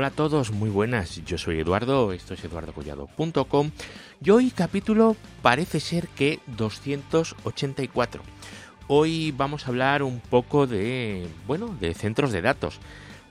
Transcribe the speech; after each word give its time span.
Hola 0.00 0.06
a 0.06 0.12
todos, 0.12 0.50
muy 0.50 0.70
buenas. 0.70 1.22
Yo 1.26 1.36
soy 1.36 1.60
Eduardo, 1.60 2.14
esto 2.14 2.32
es 2.32 2.42
eduardocollado.com 2.42 3.70
y 4.24 4.30
hoy 4.30 4.50
capítulo 4.50 5.14
parece 5.42 5.78
ser 5.78 6.08
que 6.08 6.40
284. 6.46 8.22
Hoy 8.88 9.34
vamos 9.36 9.66
a 9.66 9.68
hablar 9.68 10.02
un 10.02 10.20
poco 10.20 10.66
de, 10.66 11.26
bueno, 11.46 11.76
de 11.78 11.92
centros 11.92 12.32
de 12.32 12.40
datos. 12.40 12.80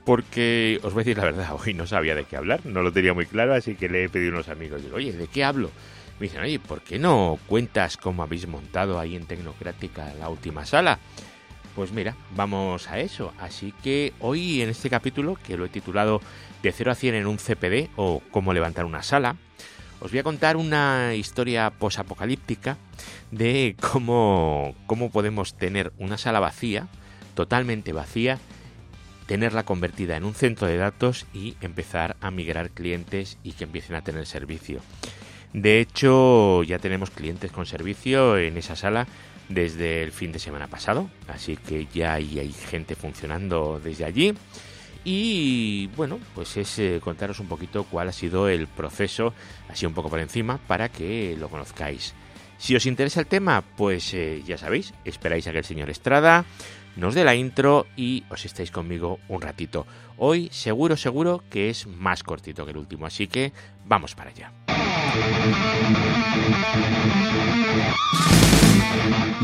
Porque 0.05 0.79
os 0.83 0.93
voy 0.93 1.01
a 1.01 1.05
decir 1.05 1.17
la 1.17 1.23
verdad, 1.23 1.55
hoy 1.65 1.73
no 1.73 1.87
sabía 1.87 2.13
de 2.13 2.25
qué 2.25 2.37
hablar, 2.37 2.63
no 2.67 2.83
lo 2.83 2.93
tenía 2.93 3.15
muy 3.15 3.25
claro, 3.25 3.55
así 3.55 3.73
que 3.73 3.89
le 3.89 4.03
he 4.03 4.09
pedido 4.09 4.33
a 4.33 4.35
unos 4.35 4.49
amigos, 4.49 4.83
oye, 4.93 5.11
¿de 5.11 5.25
qué 5.25 5.43
hablo? 5.43 5.71
Me 6.19 6.27
dicen, 6.27 6.43
oye, 6.43 6.59
¿por 6.59 6.81
qué 6.81 6.99
no 6.99 7.39
cuentas 7.47 7.97
cómo 7.97 8.21
habéis 8.21 8.47
montado 8.47 8.99
ahí 8.99 9.15
en 9.15 9.25
Tecnocrática 9.25 10.13
la 10.19 10.29
última 10.29 10.67
sala? 10.67 10.99
Pues 11.75 11.91
mira, 11.93 12.15
vamos 12.35 12.89
a 12.89 12.99
eso. 12.99 13.33
Así 13.39 13.73
que 13.83 14.13
hoy 14.19 14.61
en 14.61 14.69
este 14.69 14.89
capítulo, 14.89 15.35
que 15.35 15.57
lo 15.57 15.65
he 15.65 15.69
titulado 15.69 16.21
De 16.63 16.71
0 16.71 16.91
a 16.91 16.95
100 16.95 17.15
en 17.15 17.27
un 17.27 17.37
CPD 17.37 17.89
o 17.95 18.21
cómo 18.31 18.53
levantar 18.53 18.85
una 18.85 19.03
sala, 19.03 19.37
os 20.01 20.11
voy 20.11 20.19
a 20.19 20.23
contar 20.23 20.57
una 20.57 21.13
historia 21.15 21.69
posapocalíptica 21.71 22.77
de 23.31 23.75
cómo, 23.79 24.75
cómo 24.85 25.11
podemos 25.11 25.55
tener 25.55 25.91
una 25.97 26.17
sala 26.17 26.39
vacía, 26.39 26.87
totalmente 27.35 27.93
vacía, 27.93 28.39
tenerla 29.25 29.63
convertida 29.63 30.17
en 30.17 30.23
un 30.23 30.33
centro 30.33 30.67
de 30.67 30.77
datos 30.77 31.27
y 31.33 31.55
empezar 31.61 32.15
a 32.19 32.31
migrar 32.31 32.71
clientes 32.71 33.37
y 33.43 33.51
que 33.53 33.65
empiecen 33.65 33.95
a 33.95 34.01
tener 34.01 34.25
servicio. 34.25 34.81
De 35.53 35.79
hecho, 35.79 36.63
ya 36.63 36.79
tenemos 36.79 37.09
clientes 37.09 37.51
con 37.51 37.65
servicio 37.65 38.37
en 38.37 38.57
esa 38.57 38.75
sala 38.75 39.07
desde 39.49 40.03
el 40.03 40.11
fin 40.11 40.31
de 40.31 40.39
semana 40.39 40.67
pasado, 40.67 41.09
así 41.27 41.57
que 41.57 41.87
ya 41.93 42.13
hay, 42.13 42.53
gente 42.69 42.95
funcionando 42.95 43.81
desde 43.83 44.05
allí. 44.05 44.33
Y 45.03 45.87
bueno, 45.95 46.19
pues 46.35 46.57
es 46.57 46.77
eh, 46.79 46.99
contaros 47.01 47.39
un 47.39 47.47
poquito 47.47 47.85
cuál 47.85 48.09
ha 48.09 48.13
sido 48.13 48.49
el 48.49 48.67
proceso, 48.67 49.33
así 49.69 49.85
un 49.85 49.93
poco 49.93 50.09
por 50.09 50.19
encima, 50.19 50.57
para 50.57 50.89
que 50.89 51.35
lo 51.39 51.49
conozcáis. 51.49 52.13
Si 52.57 52.75
os 52.75 52.85
interesa 52.85 53.21
el 53.21 53.27
tema, 53.27 53.63
pues 53.77 54.13
eh, 54.13 54.43
ya 54.45 54.57
sabéis, 54.57 54.93
esperáis 55.05 55.47
a 55.47 55.51
que 55.51 55.59
el 55.59 55.63
señor 55.63 55.89
Estrada 55.89 56.45
nos 56.97 57.15
dé 57.15 57.23
la 57.23 57.35
intro 57.35 57.87
y 57.95 58.25
os 58.29 58.43
estáis 58.45 58.71
conmigo 58.71 59.19
un 59.29 59.41
ratito. 59.41 59.87
Hoy 60.17 60.49
seguro, 60.51 60.97
seguro 60.97 61.43
que 61.49 61.69
es 61.69 61.87
más 61.87 62.23
cortito 62.23 62.65
que 62.65 62.71
el 62.71 62.77
último, 62.77 63.05
así 63.05 63.27
que 63.27 63.53
vamos 63.85 64.15
para 64.15 64.31
allá. 64.31 64.51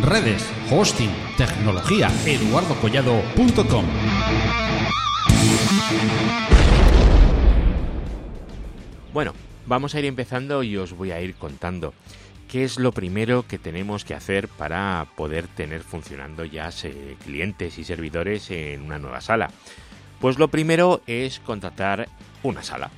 Redes, 0.01 0.45
hosting, 0.69 1.11
tecnología, 1.37 2.11
eduardocollado.com. 2.25 3.85
Bueno, 9.13 9.33
vamos 9.65 9.95
a 9.95 9.99
ir 9.99 10.05
empezando 10.05 10.61
y 10.63 10.75
os 10.77 10.93
voy 10.93 11.11
a 11.11 11.21
ir 11.21 11.35
contando 11.35 11.93
qué 12.49 12.63
es 12.63 12.77
lo 12.77 12.91
primero 12.91 13.45
que 13.47 13.57
tenemos 13.57 14.03
que 14.05 14.13
hacer 14.13 14.47
para 14.47 15.07
poder 15.15 15.47
tener 15.47 15.83
funcionando 15.83 16.45
ya 16.45 16.69
clientes 17.23 17.77
y 17.77 17.83
servidores 17.83 18.51
en 18.51 18.81
una 18.81 18.99
nueva 18.99 19.21
sala. 19.21 19.51
Pues 20.19 20.37
lo 20.37 20.49
primero 20.49 21.01
es 21.07 21.39
contratar 21.39 22.09
una 22.43 22.63
sala. 22.63 22.89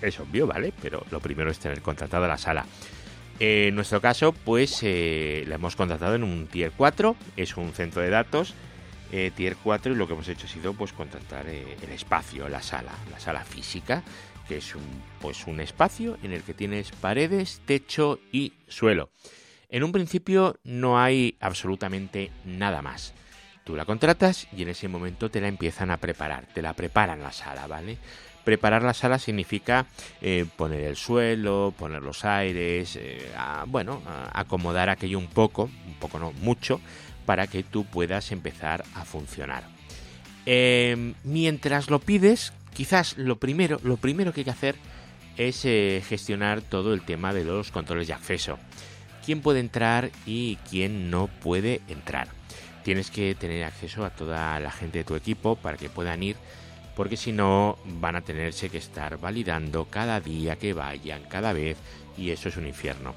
Es 0.00 0.18
obvio, 0.20 0.46
¿vale? 0.46 0.72
Pero 0.82 1.04
lo 1.10 1.20
primero 1.20 1.50
es 1.50 1.58
tener 1.58 1.82
contratada 1.82 2.28
la 2.28 2.38
sala. 2.38 2.66
En 3.40 3.74
nuestro 3.74 4.00
caso, 4.00 4.32
pues 4.32 4.78
eh, 4.82 5.44
la 5.48 5.56
hemos 5.56 5.76
contratado 5.76 6.14
en 6.14 6.22
un 6.22 6.46
Tier 6.46 6.72
4, 6.76 7.16
es 7.36 7.56
un 7.56 7.72
centro 7.72 8.00
de 8.00 8.10
datos 8.10 8.54
eh, 9.16 9.30
Tier 9.30 9.54
4 9.54 9.92
y 9.92 9.94
lo 9.94 10.08
que 10.08 10.14
hemos 10.14 10.26
hecho 10.26 10.46
ha 10.46 10.50
sido 10.50 10.74
pues 10.74 10.92
contratar 10.92 11.46
eh, 11.46 11.76
el 11.80 11.90
espacio, 11.90 12.48
la 12.48 12.60
sala, 12.60 12.90
la 13.12 13.20
sala 13.20 13.44
física, 13.44 14.02
que 14.48 14.56
es 14.56 14.74
un, 14.74 14.82
pues, 15.20 15.46
un 15.46 15.60
espacio 15.60 16.18
en 16.24 16.32
el 16.32 16.42
que 16.42 16.52
tienes 16.52 16.90
paredes, 16.90 17.62
techo 17.64 18.18
y 18.32 18.54
suelo. 18.66 19.10
En 19.68 19.84
un 19.84 19.92
principio 19.92 20.58
no 20.64 20.98
hay 20.98 21.36
absolutamente 21.38 22.32
nada 22.44 22.82
más. 22.82 23.14
Tú 23.62 23.76
la 23.76 23.84
contratas 23.84 24.48
y 24.50 24.62
en 24.62 24.70
ese 24.70 24.88
momento 24.88 25.30
te 25.30 25.40
la 25.40 25.46
empiezan 25.46 25.92
a 25.92 25.98
preparar, 25.98 26.46
te 26.52 26.60
la 26.60 26.74
preparan 26.74 27.22
la 27.22 27.30
sala, 27.30 27.68
¿vale? 27.68 27.98
Preparar 28.42 28.82
la 28.82 28.94
sala 28.94 29.20
significa 29.20 29.86
eh, 30.22 30.44
poner 30.56 30.80
el 30.80 30.96
suelo, 30.96 31.72
poner 31.78 32.02
los 32.02 32.24
aires, 32.24 32.98
bueno, 33.68 34.02
acomodar 34.32 34.90
aquello 34.90 35.18
un 35.18 35.28
poco, 35.28 35.70
un 35.86 35.94
poco 35.94 36.18
no, 36.18 36.32
mucho, 36.32 36.80
para 37.26 37.46
que 37.46 37.62
tú 37.62 37.84
puedas 37.84 38.32
empezar 38.32 38.84
a 38.94 39.04
funcionar. 39.04 39.64
Em, 40.46 41.14
mientras 41.24 41.90
lo 41.90 42.00
pides, 42.00 42.52
quizás 42.74 43.16
lo 43.16 43.36
primero, 43.36 43.80
lo 43.82 43.96
primero 43.96 44.32
que 44.32 44.40
hay 44.40 44.44
que 44.44 44.50
hacer 44.50 44.76
es 45.36 45.64
eh, 45.64 46.02
gestionar 46.06 46.60
todo 46.60 46.94
el 46.94 47.02
tema 47.02 47.32
de 47.32 47.44
los 47.44 47.70
controles 47.70 48.06
de 48.06 48.14
acceso. 48.14 48.58
¿Quién 49.24 49.40
puede 49.40 49.60
entrar 49.60 50.10
y 50.26 50.56
quién 50.68 51.10
no 51.10 51.28
puede 51.28 51.80
entrar? 51.88 52.28
Tienes 52.82 53.10
que 53.10 53.34
tener 53.34 53.64
acceso 53.64 54.04
a 54.04 54.10
toda 54.10 54.60
la 54.60 54.70
gente 54.70 54.98
de 54.98 55.04
tu 55.04 55.14
equipo 55.14 55.56
para 55.56 55.78
que 55.78 55.88
puedan 55.88 56.22
ir 56.22 56.36
porque 56.94 57.16
si 57.16 57.32
no 57.32 57.78
van 57.84 58.16
a 58.16 58.20
tenerse 58.22 58.70
que 58.70 58.78
estar 58.78 59.18
validando 59.18 59.86
cada 59.86 60.20
día 60.20 60.56
que 60.56 60.72
vayan, 60.72 61.22
cada 61.24 61.52
vez, 61.52 61.76
y 62.16 62.30
eso 62.30 62.48
es 62.48 62.56
un 62.56 62.66
infierno. 62.66 63.14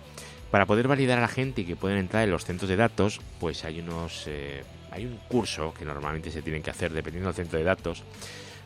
Para 0.51 0.65
poder 0.65 0.87
validar 0.87 1.17
a 1.17 1.21
la 1.21 1.27
gente 1.27 1.61
y 1.61 1.65
que 1.65 1.75
puedan 1.75 1.97
entrar 1.97 2.23
en 2.23 2.31
los 2.31 2.45
centros 2.45 2.69
de 2.69 2.75
datos, 2.75 3.19
pues 3.39 3.65
hay 3.65 3.79
unos 3.79 4.23
eh, 4.27 4.63
hay 4.91 5.05
un 5.05 5.17
curso 5.27 5.73
que 5.77 5.85
normalmente 5.85 6.31
se 6.31 6.41
tienen 6.41 6.63
que 6.63 6.71
hacer 6.71 6.93
dependiendo 6.93 7.29
del 7.29 7.35
centro 7.35 7.59
de 7.59 7.65
datos, 7.65 8.03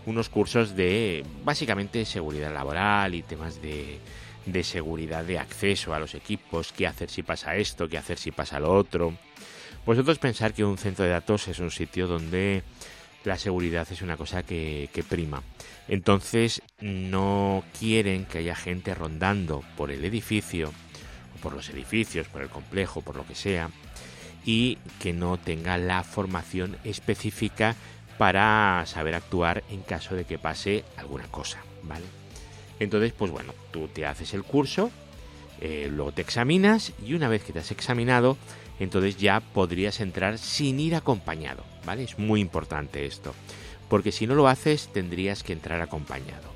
unos 0.05 0.29
cursos 0.29 0.75
de 0.75 1.25
básicamente 1.43 2.05
seguridad 2.05 2.53
laboral 2.53 3.15
y 3.15 3.23
temas 3.23 3.61
de, 3.61 3.99
de 4.45 4.63
seguridad 4.63 5.23
de 5.23 5.39
acceso 5.39 5.93
a 5.93 5.99
los 5.99 6.15
equipos, 6.15 6.71
qué 6.71 6.87
hacer 6.87 7.09
si 7.09 7.23
pasa 7.23 7.55
esto, 7.55 7.87
qué 7.87 7.97
hacer 7.97 8.17
si 8.17 8.31
pasa 8.31 8.59
lo 8.59 8.73
otro. 8.73 9.13
Vosotros 9.85 10.19
pensar 10.19 10.53
que 10.53 10.63
un 10.63 10.77
centro 10.77 11.05
de 11.05 11.11
datos 11.11 11.47
es 11.47 11.59
un 11.59 11.71
sitio 11.71 12.07
donde 12.07 12.63
la 13.23 13.37
seguridad 13.37 13.87
es 13.91 14.01
una 14.01 14.17
cosa 14.17 14.43
que, 14.43 14.89
prima. 15.07 15.41
Entonces 15.87 16.61
no 16.79 17.63
quieren 17.79 18.25
que 18.25 18.39
haya 18.39 18.55
gente 18.55 18.93
rondando 18.95 19.63
por 19.77 19.91
el 19.91 20.05
edificio, 20.05 20.71
por 21.41 21.53
los 21.53 21.69
edificios, 21.69 22.27
por 22.27 22.41
el 22.41 22.49
complejo, 22.49 23.01
por 23.01 23.15
lo 23.15 23.25
que 23.25 23.35
sea, 23.35 23.69
y 24.45 24.77
que 24.99 25.13
no 25.13 25.37
tenga 25.37 25.77
la 25.77 26.03
formación 26.03 26.77
específica 26.83 27.75
para 28.17 28.83
saber 28.85 29.15
actuar 29.15 29.63
en 29.69 29.81
caso 29.81 30.15
de 30.15 30.25
que 30.25 30.37
pase 30.37 30.83
alguna 30.97 31.25
cosa, 31.25 31.59
¿vale? 31.83 32.05
Entonces, 32.79 33.13
pues 33.13 33.31
bueno, 33.31 33.53
tú 33.71 33.87
te 33.87 34.05
haces 34.05 34.33
el 34.33 34.43
curso, 34.43 34.91
eh, 35.59 35.89
luego 35.91 36.11
te 36.11 36.21
examinas 36.21 36.93
y 37.05 37.13
una 37.13 37.29
vez 37.29 37.43
que 37.43 37.53
te 37.53 37.59
has 37.59 37.71
examinado, 37.71 38.37
entonces 38.79 39.17
ya 39.17 39.39
podrías 39.39 39.99
entrar 39.99 40.37
sin 40.39 40.79
ir 40.79 40.95
acompañado, 40.95 41.63
¿vale? 41.85 42.03
Es 42.03 42.17
muy 42.17 42.41
importante 42.41 43.05
esto, 43.05 43.35
porque 43.87 44.11
si 44.11 44.25
no 44.25 44.35
lo 44.35 44.47
haces 44.47 44.89
tendrías 44.91 45.43
que 45.43 45.53
entrar 45.53 45.81
acompañado. 45.81 46.50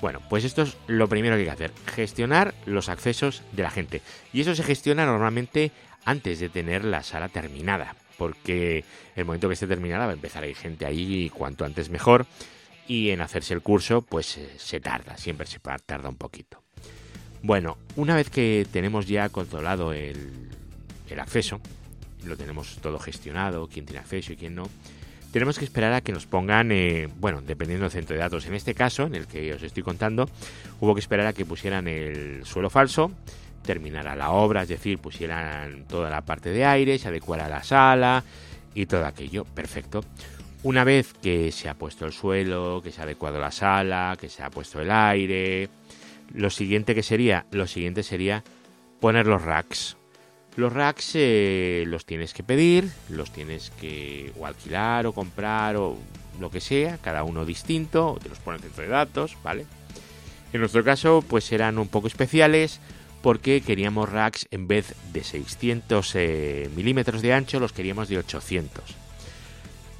Bueno, 0.00 0.20
pues 0.28 0.44
esto 0.44 0.62
es 0.62 0.76
lo 0.86 1.08
primero 1.08 1.34
que 1.34 1.40
hay 1.40 1.46
que 1.46 1.52
hacer, 1.52 1.72
gestionar 1.86 2.54
los 2.66 2.88
accesos 2.88 3.42
de 3.52 3.64
la 3.64 3.70
gente. 3.70 4.00
Y 4.32 4.40
eso 4.40 4.54
se 4.54 4.62
gestiona 4.62 5.04
normalmente 5.04 5.72
antes 6.04 6.38
de 6.38 6.48
tener 6.48 6.84
la 6.84 7.02
sala 7.02 7.28
terminada, 7.28 7.96
porque 8.16 8.84
el 9.16 9.24
momento 9.24 9.48
que 9.48 9.54
esté 9.54 9.66
terminada 9.66 10.06
va 10.06 10.12
a 10.12 10.14
empezar 10.14 10.44
a 10.44 10.46
ir 10.46 10.56
gente 10.56 10.86
ahí 10.86 11.24
y 11.24 11.30
cuanto 11.30 11.64
antes 11.64 11.90
mejor. 11.90 12.26
Y 12.86 13.10
en 13.10 13.20
hacerse 13.20 13.54
el 13.54 13.60
curso, 13.60 14.02
pues 14.02 14.38
eh, 14.38 14.48
se 14.56 14.80
tarda, 14.80 15.18
siempre 15.18 15.46
se 15.46 15.58
tarda 15.58 16.08
un 16.08 16.16
poquito. 16.16 16.62
Bueno, 17.42 17.76
una 17.96 18.14
vez 18.14 18.30
que 18.30 18.66
tenemos 18.72 19.06
ya 19.06 19.28
controlado 19.28 19.92
el, 19.92 20.48
el 21.10 21.20
acceso, 21.20 21.60
lo 22.24 22.36
tenemos 22.36 22.78
todo 22.80 22.98
gestionado, 22.98 23.68
quién 23.68 23.84
tiene 23.84 24.00
acceso 24.00 24.32
y 24.32 24.36
quién 24.36 24.54
no, 24.54 24.68
tenemos 25.32 25.58
que 25.58 25.64
esperar 25.64 25.92
a 25.92 26.00
que 26.00 26.12
nos 26.12 26.26
pongan, 26.26 26.72
eh, 26.72 27.08
bueno, 27.18 27.42
dependiendo 27.42 27.84
del 27.84 27.92
centro 27.92 28.14
de 28.14 28.20
datos. 28.20 28.46
En 28.46 28.54
este 28.54 28.74
caso, 28.74 29.04
en 29.04 29.14
el 29.14 29.26
que 29.26 29.52
os 29.52 29.62
estoy 29.62 29.82
contando, 29.82 30.28
hubo 30.80 30.94
que 30.94 31.00
esperar 31.00 31.26
a 31.26 31.32
que 31.32 31.44
pusieran 31.44 31.86
el 31.86 32.44
suelo 32.44 32.70
falso, 32.70 33.12
terminara 33.62 34.16
la 34.16 34.30
obra, 34.30 34.62
es 34.62 34.68
decir, 34.68 34.98
pusieran 34.98 35.84
toda 35.84 36.08
la 36.08 36.22
parte 36.22 36.50
de 36.50 36.64
aire, 36.64 36.98
se 36.98 37.08
adecuara 37.08 37.48
la 37.48 37.62
sala 37.62 38.24
y 38.74 38.86
todo 38.86 39.04
aquello. 39.04 39.44
Perfecto. 39.44 40.02
Una 40.62 40.84
vez 40.84 41.12
que 41.12 41.52
se 41.52 41.68
ha 41.68 41.74
puesto 41.74 42.06
el 42.06 42.12
suelo, 42.12 42.80
que 42.82 42.90
se 42.90 43.00
ha 43.00 43.04
adecuado 43.04 43.38
la 43.38 43.52
sala, 43.52 44.16
que 44.18 44.28
se 44.28 44.42
ha 44.42 44.50
puesto 44.50 44.80
el 44.80 44.90
aire, 44.90 45.68
lo 46.32 46.50
siguiente 46.50 46.94
que 46.94 47.02
sería, 47.02 47.44
lo 47.50 47.66
siguiente 47.66 48.02
sería 48.02 48.42
poner 49.00 49.26
los 49.26 49.42
racks. 49.42 49.97
Los 50.56 50.72
racks 50.72 51.12
eh, 51.14 51.84
los 51.86 52.04
tienes 52.04 52.34
que 52.34 52.42
pedir, 52.42 52.90
los 53.08 53.32
tienes 53.32 53.70
que 53.80 54.32
o 54.38 54.46
alquilar 54.46 55.06
o 55.06 55.12
comprar 55.12 55.76
o 55.76 55.96
lo 56.40 56.50
que 56.50 56.60
sea, 56.60 56.98
cada 56.98 57.22
uno 57.24 57.44
distinto, 57.44 58.18
te 58.22 58.28
los 58.28 58.38
ponen 58.38 58.60
dentro 58.60 58.82
de 58.82 58.88
datos, 58.88 59.36
¿vale? 59.42 59.66
En 60.52 60.60
nuestro 60.60 60.82
caso, 60.82 61.22
pues 61.26 61.52
eran 61.52 61.78
un 61.78 61.88
poco 61.88 62.06
especiales 62.06 62.80
porque 63.22 63.60
queríamos 63.60 64.08
racks 64.08 64.46
en 64.50 64.68
vez 64.68 64.94
de 65.12 65.24
600 65.24 66.14
eh, 66.14 66.70
milímetros 66.74 67.22
de 67.22 67.32
ancho, 67.32 67.60
los 67.60 67.72
queríamos 67.72 68.08
de 68.08 68.18
800. 68.18 68.96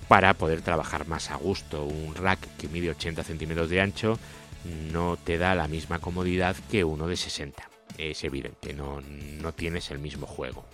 para 0.09 0.33
poder 0.33 0.62
trabajar 0.62 1.06
más 1.06 1.31
a 1.31 1.37
gusto. 1.37 1.85
Un 1.85 2.15
rack 2.15 2.39
que 2.56 2.69
mide 2.69 2.89
80 2.91 3.23
centímetros 3.25 3.69
de 3.69 3.83
ancho 3.83 4.19
no 4.91 5.19
te 5.23 5.37
da 5.37 5.55
la 5.55 5.69
misma 5.69 5.99
comodidad 5.99 6.56
que 6.71 6.83
uno 6.83 7.06
de 7.06 7.17
60. 7.17 7.68
Es 7.96 8.23
evidente, 8.25 8.75
no, 8.75 9.00
no 9.40 9.52
tienes 9.52 9.90
el 9.90 9.99
mismo 9.99 10.26
juego. 10.26 10.64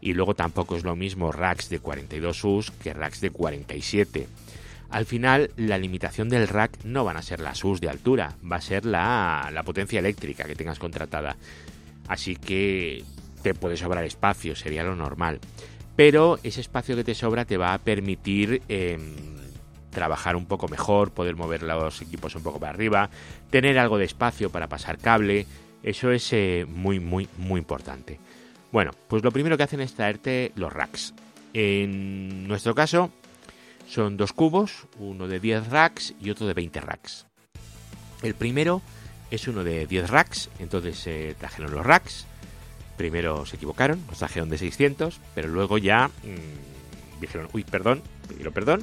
Y 0.00 0.12
luego 0.12 0.34
tampoco 0.34 0.76
es 0.76 0.84
lo 0.84 0.96
mismo 0.96 1.32
racks 1.32 1.68
de 1.68 1.78
42 1.78 2.44
US 2.44 2.70
que 2.70 2.92
racks 2.92 3.20
de 3.20 3.30
47. 3.30 4.26
Al 4.90 5.06
final, 5.06 5.50
la 5.56 5.78
limitación 5.78 6.28
del 6.28 6.48
rack 6.48 6.84
no 6.84 7.04
van 7.04 7.16
a 7.16 7.22
ser 7.22 7.40
las 7.40 7.64
US 7.64 7.80
de 7.80 7.88
altura, 7.88 8.36
va 8.50 8.56
a 8.56 8.60
ser 8.60 8.84
la, 8.84 9.50
la 9.52 9.62
potencia 9.62 9.98
eléctrica 9.98 10.44
que 10.44 10.54
tengas 10.54 10.78
contratada. 10.78 11.36
Así 12.08 12.36
que 12.36 13.04
te 13.42 13.54
puede 13.54 13.76
sobrar 13.76 14.04
espacio, 14.04 14.54
sería 14.54 14.84
lo 14.84 14.94
normal. 14.94 15.40
Pero 15.96 16.38
ese 16.42 16.60
espacio 16.60 16.94
que 16.94 17.04
te 17.04 17.14
sobra 17.14 17.46
te 17.46 17.56
va 17.56 17.72
a 17.72 17.78
permitir 17.78 18.62
em, 18.68 19.14
trabajar 19.90 20.36
un 20.36 20.46
poco 20.46 20.68
mejor, 20.68 21.10
poder 21.12 21.36
mover 21.36 21.62
los 21.62 22.02
equipos 22.02 22.34
un 22.34 22.42
poco 22.42 22.60
para 22.60 22.72
arriba, 22.72 23.08
tener 23.50 23.78
algo 23.78 23.96
de 23.96 24.04
espacio 24.04 24.50
para 24.50 24.68
pasar 24.68 24.98
cable. 24.98 25.46
Eso 25.86 26.10
es 26.10 26.32
eh, 26.32 26.66
muy, 26.68 26.98
muy, 26.98 27.28
muy 27.38 27.60
importante. 27.60 28.18
Bueno, 28.72 28.90
pues 29.06 29.22
lo 29.22 29.30
primero 29.30 29.56
que 29.56 29.62
hacen 29.62 29.80
es 29.80 29.94
traerte 29.94 30.50
los 30.56 30.72
racks. 30.72 31.14
En 31.54 32.48
nuestro 32.48 32.74
caso, 32.74 33.12
son 33.88 34.16
dos 34.16 34.32
cubos, 34.32 34.88
uno 34.98 35.28
de 35.28 35.38
10 35.38 35.68
racks 35.68 36.12
y 36.20 36.30
otro 36.30 36.48
de 36.48 36.54
20 36.54 36.80
racks. 36.80 37.26
El 38.22 38.34
primero 38.34 38.82
es 39.30 39.46
uno 39.46 39.62
de 39.62 39.86
10 39.86 40.10
racks, 40.10 40.50
entonces 40.58 41.36
trajeron 41.38 41.72
los 41.72 41.86
racks. 41.86 42.26
Primero 42.96 43.46
se 43.46 43.54
equivocaron, 43.54 44.04
nos 44.08 44.18
trajeron 44.18 44.50
de 44.50 44.58
600, 44.58 45.20
pero 45.36 45.46
luego 45.46 45.78
ya 45.78 46.08
mmm, 46.08 47.20
dijeron, 47.20 47.48
uy, 47.52 47.62
perdón, 47.62 48.02
pidieron 48.28 48.52
perdón, 48.52 48.82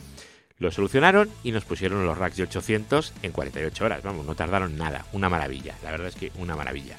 lo 0.60 0.72
solucionaron 0.72 1.30
y 1.44 1.52
nos 1.52 1.66
pusieron 1.66 2.06
los 2.06 2.18
racks 2.18 2.38
de 2.38 2.44
800 2.44 3.14
en 3.22 3.32
48 3.32 3.86
horas. 3.86 4.04
Vamos, 4.04 4.26
no 4.26 4.36
tardaron 4.36 4.78
nada, 4.78 5.06
una 5.12 5.30
maravilla, 5.30 5.76
la 5.84 5.92
verdad 5.92 6.08
es 6.08 6.16
que 6.16 6.32
una 6.36 6.56
maravilla. 6.56 6.98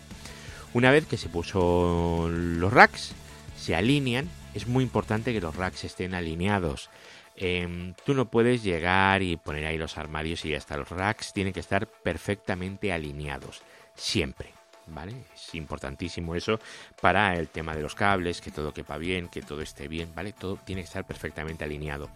Una 0.72 0.90
vez 0.90 1.06
que 1.06 1.16
se 1.16 1.28
puso 1.28 2.28
los 2.28 2.72
racks, 2.72 3.14
se 3.56 3.76
alinean, 3.76 4.28
es 4.54 4.66
muy 4.66 4.82
importante 4.82 5.32
que 5.32 5.40
los 5.40 5.54
racks 5.54 5.84
estén 5.84 6.14
alineados. 6.14 6.90
Eh, 7.36 7.94
tú 8.04 8.14
no 8.14 8.26
puedes 8.26 8.62
llegar 8.62 9.22
y 9.22 9.36
poner 9.36 9.66
ahí 9.66 9.78
los 9.78 9.98
armarios 9.98 10.44
y 10.44 10.54
hasta 10.54 10.76
los 10.76 10.88
racks 10.90 11.32
tienen 11.32 11.52
que 11.52 11.60
estar 11.60 11.86
perfectamente 11.86 12.92
alineados, 12.92 13.62
siempre. 13.94 14.52
¿Vale? 14.86 15.14
Es 15.34 15.54
importantísimo 15.54 16.34
eso 16.34 16.60
para 17.00 17.36
el 17.36 17.48
tema 17.48 17.74
de 17.74 17.80
los 17.80 17.94
cables, 17.94 18.42
que 18.42 18.50
todo 18.50 18.74
quepa 18.74 18.98
bien, 18.98 19.28
que 19.28 19.40
todo 19.40 19.62
esté 19.62 19.88
bien, 19.88 20.12
¿vale? 20.14 20.34
Todo 20.34 20.56
tiene 20.56 20.82
que 20.82 20.88
estar 20.88 21.06
perfectamente 21.06 21.64
alineado. 21.64 22.10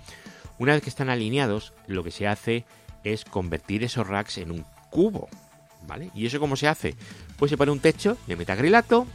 Una 0.58 0.72
vez 0.72 0.82
que 0.82 0.90
están 0.90 1.08
alineados, 1.08 1.72
lo 1.86 2.02
que 2.02 2.10
se 2.10 2.26
hace 2.26 2.64
es 3.04 3.24
convertir 3.24 3.84
esos 3.84 4.06
racks 4.06 4.38
en 4.38 4.50
un 4.50 4.64
cubo, 4.90 5.28
¿vale? 5.86 6.10
¿Y 6.14 6.26
eso 6.26 6.40
cómo 6.40 6.56
se 6.56 6.68
hace? 6.68 6.94
Pues 7.36 7.50
se 7.50 7.56
pone 7.56 7.70
un 7.70 7.80
techo 7.80 8.16
de 8.26 8.36
metacrilato 8.36 9.06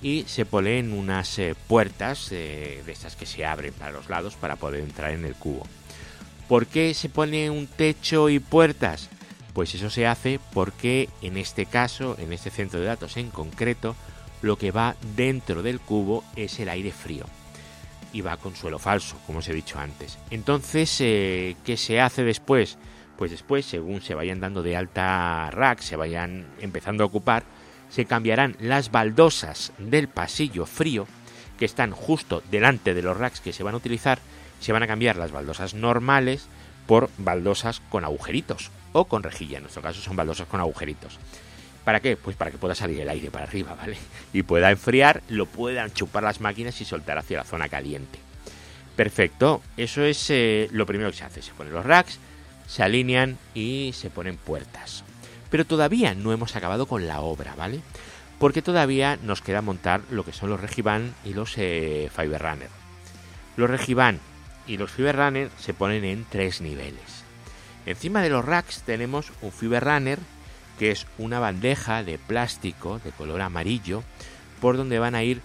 y 0.00 0.24
se 0.28 0.46
ponen 0.46 0.92
unas 0.92 1.38
eh, 1.40 1.56
puertas 1.66 2.30
eh, 2.30 2.82
de 2.86 2.92
estas 2.92 3.16
que 3.16 3.26
se 3.26 3.44
abren 3.44 3.74
para 3.74 3.90
los 3.90 4.08
lados 4.08 4.36
para 4.36 4.56
poder 4.56 4.82
entrar 4.82 5.10
en 5.10 5.24
el 5.24 5.34
cubo. 5.34 5.66
¿Por 6.48 6.66
qué 6.66 6.94
se 6.94 7.08
pone 7.08 7.50
un 7.50 7.66
techo 7.66 8.28
y 8.28 8.38
puertas? 8.38 9.10
Pues 9.54 9.74
eso 9.74 9.90
se 9.90 10.06
hace 10.06 10.38
porque 10.54 11.08
en 11.20 11.36
este 11.36 11.66
caso, 11.66 12.16
en 12.18 12.32
este 12.32 12.50
centro 12.50 12.78
de 12.78 12.86
datos 12.86 13.16
en 13.16 13.30
concreto, 13.30 13.96
lo 14.40 14.56
que 14.56 14.70
va 14.70 14.94
dentro 15.16 15.64
del 15.64 15.80
cubo 15.80 16.22
es 16.36 16.60
el 16.60 16.68
aire 16.68 16.92
frío 16.92 17.26
y 18.12 18.20
va 18.20 18.36
con 18.36 18.56
suelo 18.56 18.78
falso, 18.78 19.16
como 19.26 19.40
os 19.40 19.48
he 19.48 19.54
dicho 19.54 19.78
antes. 19.78 20.18
Entonces, 20.30 20.96
eh, 21.00 21.56
¿qué 21.64 21.76
se 21.76 22.00
hace 22.00 22.24
después? 22.24 22.78
Pues 23.16 23.30
después, 23.30 23.66
según 23.66 24.00
se 24.00 24.14
vayan 24.14 24.40
dando 24.40 24.62
de 24.62 24.76
alta 24.76 25.50
rack, 25.50 25.80
se 25.80 25.96
vayan 25.96 26.46
empezando 26.60 27.02
a 27.02 27.06
ocupar, 27.06 27.44
se 27.88 28.04
cambiarán 28.04 28.56
las 28.60 28.90
baldosas 28.90 29.72
del 29.78 30.08
pasillo 30.08 30.66
frío 30.66 31.06
que 31.58 31.64
están 31.64 31.90
justo 31.90 32.42
delante 32.50 32.94
de 32.94 33.02
los 33.02 33.16
racks 33.16 33.40
que 33.40 33.52
se 33.52 33.62
van 33.62 33.74
a 33.74 33.78
utilizar, 33.78 34.20
se 34.60 34.72
van 34.72 34.82
a 34.82 34.86
cambiar 34.86 35.16
las 35.16 35.32
baldosas 35.32 35.74
normales 35.74 36.46
por 36.86 37.10
baldosas 37.18 37.80
con 37.90 38.04
agujeritos 38.04 38.70
o 38.92 39.04
con 39.04 39.22
rejilla, 39.22 39.58
en 39.58 39.64
nuestro 39.64 39.82
caso 39.82 40.00
son 40.00 40.16
baldosas 40.16 40.46
con 40.46 40.60
agujeritos. 40.60 41.18
¿Para 41.88 42.00
qué? 42.00 42.18
Pues 42.18 42.36
para 42.36 42.50
que 42.50 42.58
pueda 42.58 42.74
salir 42.74 43.00
el 43.00 43.08
aire 43.08 43.30
para 43.30 43.46
arriba, 43.46 43.74
¿vale? 43.74 43.96
Y 44.34 44.42
pueda 44.42 44.70
enfriar, 44.70 45.22
lo 45.30 45.46
puedan 45.46 45.90
chupar 45.90 46.22
las 46.22 46.38
máquinas 46.38 46.78
y 46.82 46.84
soltar 46.84 47.16
hacia 47.16 47.38
la 47.38 47.44
zona 47.44 47.70
caliente. 47.70 48.18
Perfecto, 48.94 49.62
eso 49.78 50.04
es 50.04 50.28
eh, 50.28 50.68
lo 50.70 50.84
primero 50.84 51.10
que 51.10 51.16
se 51.16 51.24
hace. 51.24 51.40
Se 51.40 51.54
ponen 51.54 51.72
los 51.72 51.86
racks, 51.86 52.18
se 52.66 52.82
alinean 52.82 53.38
y 53.54 53.92
se 53.94 54.10
ponen 54.10 54.36
puertas. 54.36 55.02
Pero 55.48 55.64
todavía 55.64 56.14
no 56.14 56.30
hemos 56.34 56.56
acabado 56.56 56.84
con 56.84 57.08
la 57.08 57.22
obra, 57.22 57.54
¿vale? 57.56 57.80
Porque 58.38 58.60
todavía 58.60 59.18
nos 59.22 59.40
queda 59.40 59.62
montar 59.62 60.02
lo 60.10 60.26
que 60.26 60.34
son 60.34 60.50
los 60.50 60.60
Regiban 60.60 61.14
y 61.24 61.32
los 61.32 61.54
eh, 61.56 62.10
Fiber 62.14 62.42
Runner. 62.42 62.68
Los 63.56 63.70
Regiban 63.70 64.20
y 64.66 64.76
los 64.76 64.90
Fiber 64.90 65.16
Runner 65.16 65.50
se 65.58 65.72
ponen 65.72 66.04
en 66.04 66.26
tres 66.28 66.60
niveles. 66.60 67.24
Encima 67.86 68.20
de 68.20 68.28
los 68.28 68.44
racks 68.44 68.82
tenemos 68.82 69.32
un 69.40 69.52
Fiber 69.52 69.82
Runner, 69.82 70.18
que 70.78 70.90
es 70.90 71.06
una 71.18 71.40
bandeja 71.40 72.02
de 72.02 72.18
plástico 72.18 73.00
de 73.04 73.10
color 73.10 73.40
amarillo, 73.40 74.02
por 74.60 74.76
donde 74.76 74.98
van 74.98 75.14
a 75.14 75.24
ir 75.24 75.40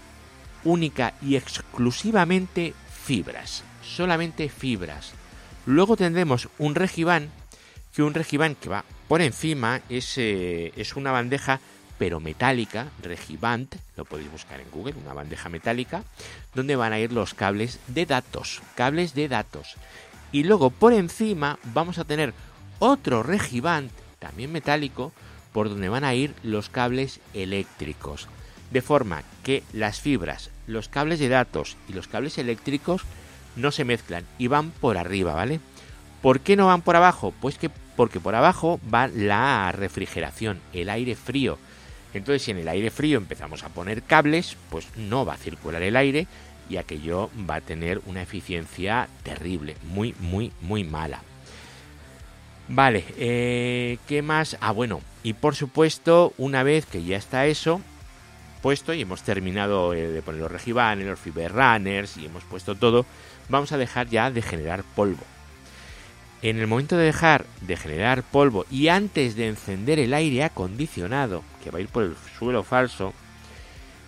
única 0.63 1.13
y 1.21 1.35
exclusivamente 1.35 2.73
fibras. 3.03 3.63
Solamente 3.81 4.49
fibras. 4.49 5.13
Luego 5.65 5.97
tendremos 5.97 6.49
un 6.57 6.75
Regiban, 6.75 7.29
que 7.93 8.03
un 8.03 8.13
Regiban 8.13 8.55
que 8.55 8.69
va 8.69 8.85
por 9.07 9.21
encima 9.21 9.81
es, 9.89 10.17
eh, 10.17 10.71
es 10.75 10.95
una 10.95 11.11
bandeja 11.11 11.59
pero 11.97 12.19
metálica, 12.19 12.87
Regibant, 13.01 13.75
lo 13.95 14.03
podéis 14.03 14.31
buscar 14.31 14.59
en 14.59 14.69
Google, 14.71 14.95
una 15.01 15.13
bandeja 15.13 15.47
metálica, 15.47 16.03
donde 16.53 16.75
van 16.75 16.91
a 16.91 16.99
ir 16.99 17.13
los 17.13 17.33
cables 17.33 17.79
de 17.87 18.05
datos, 18.05 18.61
cables 18.75 19.13
de 19.13 19.27
datos. 19.27 19.75
Y 20.31 20.43
luego 20.43 20.69
por 20.69 20.93
encima 20.93 21.59
vamos 21.73 21.99
a 21.99 22.03
tener 22.03 22.33
otro 22.79 23.23
Regibant, 23.23 23.91
también 24.23 24.53
metálico, 24.53 25.11
por 25.51 25.67
donde 25.67 25.89
van 25.89 26.05
a 26.05 26.15
ir 26.15 26.33
los 26.43 26.69
cables 26.69 27.19
eléctricos. 27.33 28.29
De 28.71 28.81
forma 28.81 29.21
que 29.43 29.63
las 29.73 29.99
fibras, 29.99 30.49
los 30.65 30.87
cables 30.87 31.19
de 31.19 31.27
datos 31.27 31.75
y 31.89 31.93
los 31.93 32.07
cables 32.07 32.37
eléctricos 32.37 33.03
no 33.57 33.71
se 33.71 33.83
mezclan 33.83 34.25
y 34.37 34.47
van 34.47 34.71
por 34.71 34.97
arriba, 34.97 35.33
¿vale? 35.33 35.59
¿Por 36.21 36.39
qué 36.39 36.55
no 36.55 36.67
van 36.67 36.81
por 36.81 36.95
abajo? 36.95 37.33
Pues 37.41 37.57
que 37.57 37.69
porque 37.97 38.21
por 38.21 38.33
abajo 38.33 38.79
va 38.91 39.07
la 39.07 39.71
refrigeración, 39.73 40.61
el 40.71 40.89
aire 40.89 41.15
frío. 41.15 41.59
Entonces, 42.13 42.43
si 42.43 42.51
en 42.51 42.59
el 42.59 42.69
aire 42.69 42.89
frío 42.89 43.17
empezamos 43.17 43.63
a 43.63 43.69
poner 43.69 44.03
cables, 44.03 44.55
pues 44.69 44.87
no 44.95 45.25
va 45.25 45.33
a 45.33 45.37
circular 45.37 45.83
el 45.83 45.97
aire 45.97 46.27
y 46.69 46.77
aquello 46.77 47.29
va 47.47 47.55
a 47.55 47.61
tener 47.61 48.01
una 48.05 48.21
eficiencia 48.21 49.09
terrible, 49.21 49.75
muy, 49.83 50.15
muy, 50.19 50.51
muy 50.61 50.83
mala. 50.83 51.21
Vale, 52.67 53.03
eh, 53.17 53.97
¿qué 54.07 54.21
más? 54.21 54.57
Ah, 54.61 54.71
bueno, 54.71 55.01
y 55.21 55.33
por 55.33 55.55
supuesto, 55.55 56.33
una 56.37 56.63
vez 56.63 56.85
que 56.85 57.03
ya 57.03 57.17
está 57.17 57.45
eso 57.45 57.81
puesto 58.61 58.93
y 58.93 59.01
hemos 59.01 59.23
terminado 59.23 59.93
eh, 59.93 60.07
de 60.07 60.21
poner 60.21 60.39
los 60.39 60.51
regibanes, 60.51 61.05
los 61.05 61.19
fiber 61.19 61.51
runners 61.51 62.15
y 62.15 62.25
hemos 62.25 62.45
puesto 62.45 62.75
todo, 62.75 63.05
vamos 63.49 63.73
a 63.73 63.77
dejar 63.77 64.07
ya 64.07 64.31
de 64.31 64.41
generar 64.41 64.83
polvo. 64.95 65.23
En 66.41 66.57
el 66.57 66.67
momento 66.67 66.95
de 66.95 67.05
dejar 67.05 67.45
de 67.61 67.75
generar 67.75 68.23
polvo 68.23 68.65
y 68.71 68.87
antes 68.87 69.35
de 69.35 69.49
encender 69.49 69.99
el 69.99 70.13
aire 70.13 70.45
acondicionado, 70.45 71.43
que 71.61 71.71
va 71.71 71.79
a 71.79 71.81
ir 71.81 71.89
por 71.89 72.03
el 72.03 72.15
suelo 72.39 72.63
falso, 72.63 73.13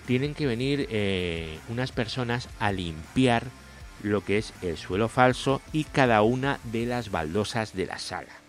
tienen 0.05 0.33
que 0.33 0.45
venir 0.45 0.87
eh, 0.89 1.59
unas 1.67 1.91
personas 1.91 2.47
a 2.59 2.71
limpiar 2.71 3.43
lo 4.03 4.23
que 4.23 4.37
es 4.37 4.53
el 4.61 4.77
suelo 4.77 5.09
falso 5.09 5.61
y 5.73 5.83
cada 5.83 6.21
una 6.21 6.59
de 6.63 6.85
las 6.85 7.11
baldosas 7.11 7.73
de 7.73 7.87
la 7.87 7.99
sala. 7.99 8.44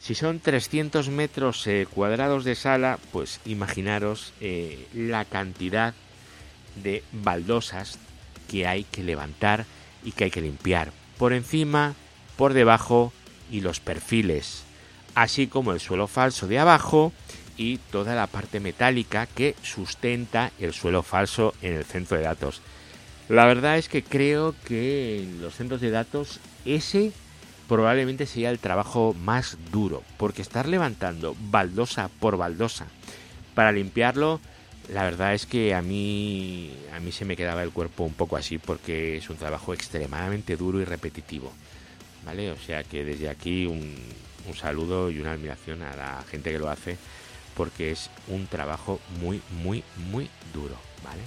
Si 0.00 0.14
son 0.14 0.40
300 0.40 1.10
metros 1.10 1.66
eh, 1.66 1.86
cuadrados 1.88 2.44
de 2.44 2.54
sala, 2.54 2.98
pues 3.12 3.38
imaginaros 3.44 4.32
eh, 4.40 4.88
la 4.94 5.26
cantidad 5.26 5.92
de 6.82 7.04
baldosas 7.12 7.98
que 8.48 8.66
hay 8.66 8.84
que 8.84 9.04
levantar 9.04 9.66
y 10.02 10.12
que 10.12 10.24
hay 10.24 10.30
que 10.30 10.40
limpiar. 10.40 10.90
Por 11.18 11.34
encima, 11.34 11.94
por 12.36 12.54
debajo 12.54 13.12
y 13.50 13.60
los 13.60 13.80
perfiles, 13.80 14.62
así 15.14 15.46
como 15.46 15.72
el 15.72 15.80
suelo 15.80 16.06
falso 16.06 16.48
de 16.48 16.58
abajo 16.58 17.12
y 17.58 17.76
toda 17.76 18.14
la 18.14 18.26
parte 18.26 18.58
metálica 18.58 19.26
que 19.26 19.54
sustenta 19.62 20.50
el 20.58 20.72
suelo 20.72 21.02
falso 21.02 21.52
en 21.60 21.74
el 21.74 21.84
centro 21.84 22.16
de 22.16 22.22
datos. 22.22 22.62
La 23.28 23.44
verdad 23.44 23.76
es 23.76 23.90
que 23.90 24.02
creo 24.02 24.54
que 24.64 25.22
en 25.22 25.42
los 25.42 25.56
centros 25.56 25.82
de 25.82 25.90
datos 25.90 26.40
ese 26.64 27.12
probablemente 27.70 28.26
sería 28.26 28.50
el 28.50 28.58
trabajo 28.58 29.14
más 29.14 29.56
duro, 29.70 30.02
porque 30.16 30.42
estar 30.42 30.66
levantando 30.66 31.36
baldosa 31.38 32.10
por 32.18 32.36
baldosa 32.36 32.88
para 33.54 33.70
limpiarlo, 33.70 34.40
la 34.92 35.04
verdad 35.04 35.34
es 35.34 35.46
que 35.46 35.72
a 35.72 35.80
mí 35.80 36.72
a 36.92 36.98
mí 36.98 37.12
se 37.12 37.24
me 37.24 37.36
quedaba 37.36 37.62
el 37.62 37.70
cuerpo 37.70 38.02
un 38.02 38.14
poco 38.14 38.36
así 38.36 38.58
porque 38.58 39.18
es 39.18 39.30
un 39.30 39.36
trabajo 39.36 39.72
extremadamente 39.72 40.56
duro 40.56 40.80
y 40.80 40.84
repetitivo. 40.84 41.52
¿vale? 42.26 42.50
O 42.50 42.56
sea 42.56 42.82
que 42.82 43.04
desde 43.04 43.28
aquí 43.28 43.66
un, 43.66 43.94
un 44.48 44.56
saludo 44.56 45.08
y 45.08 45.20
una 45.20 45.34
admiración 45.34 45.82
a 45.82 45.94
la 45.94 46.24
gente 46.28 46.50
que 46.50 46.58
lo 46.58 46.70
hace 46.70 46.96
porque 47.56 47.92
es 47.92 48.10
un 48.26 48.48
trabajo 48.48 48.98
muy, 49.20 49.40
muy, 49.62 49.84
muy 50.10 50.28
duro, 50.52 50.74
¿vale? 51.04 51.22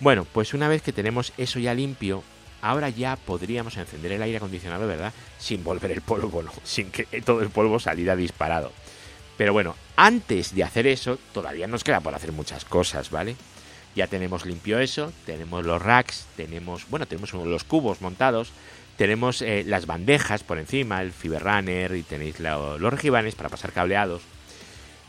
Bueno, 0.00 0.26
pues 0.32 0.52
una 0.52 0.66
vez 0.66 0.82
que 0.82 0.92
tenemos 0.92 1.32
eso 1.38 1.60
ya 1.60 1.74
limpio, 1.74 2.24
ahora 2.64 2.88
ya 2.88 3.16
podríamos 3.16 3.76
encender 3.76 4.12
el 4.12 4.22
aire 4.22 4.38
acondicionado, 4.38 4.86
¿verdad? 4.86 5.12
Sin 5.38 5.62
volver 5.62 5.92
el 5.92 6.00
polvo, 6.00 6.42
¿no? 6.42 6.50
Sin 6.64 6.90
que 6.90 7.04
todo 7.20 7.42
el 7.42 7.50
polvo 7.50 7.78
saliera 7.78 8.16
disparado. 8.16 8.72
Pero 9.36 9.52
bueno, 9.52 9.76
antes 9.96 10.54
de 10.54 10.64
hacer 10.64 10.86
eso, 10.86 11.18
todavía 11.32 11.66
nos 11.66 11.84
queda 11.84 12.00
por 12.00 12.14
hacer 12.14 12.32
muchas 12.32 12.64
cosas, 12.64 13.10
¿vale? 13.10 13.36
Ya 13.94 14.06
tenemos 14.06 14.46
limpio 14.46 14.78
eso, 14.78 15.12
tenemos 15.26 15.66
los 15.66 15.82
racks, 15.82 16.26
tenemos, 16.36 16.88
bueno, 16.88 17.06
tenemos 17.06 17.34
los 17.34 17.64
cubos 17.64 18.00
montados, 18.00 18.50
tenemos 18.96 19.42
eh, 19.42 19.62
las 19.66 19.86
bandejas 19.86 20.42
por 20.42 20.58
encima, 20.58 21.02
el 21.02 21.12
Fiberrunner 21.12 21.94
y 21.94 22.02
tenéis 22.02 22.40
los 22.40 22.80
regibanes 22.80 23.34
para 23.34 23.50
pasar 23.50 23.72
cableados. 23.72 24.22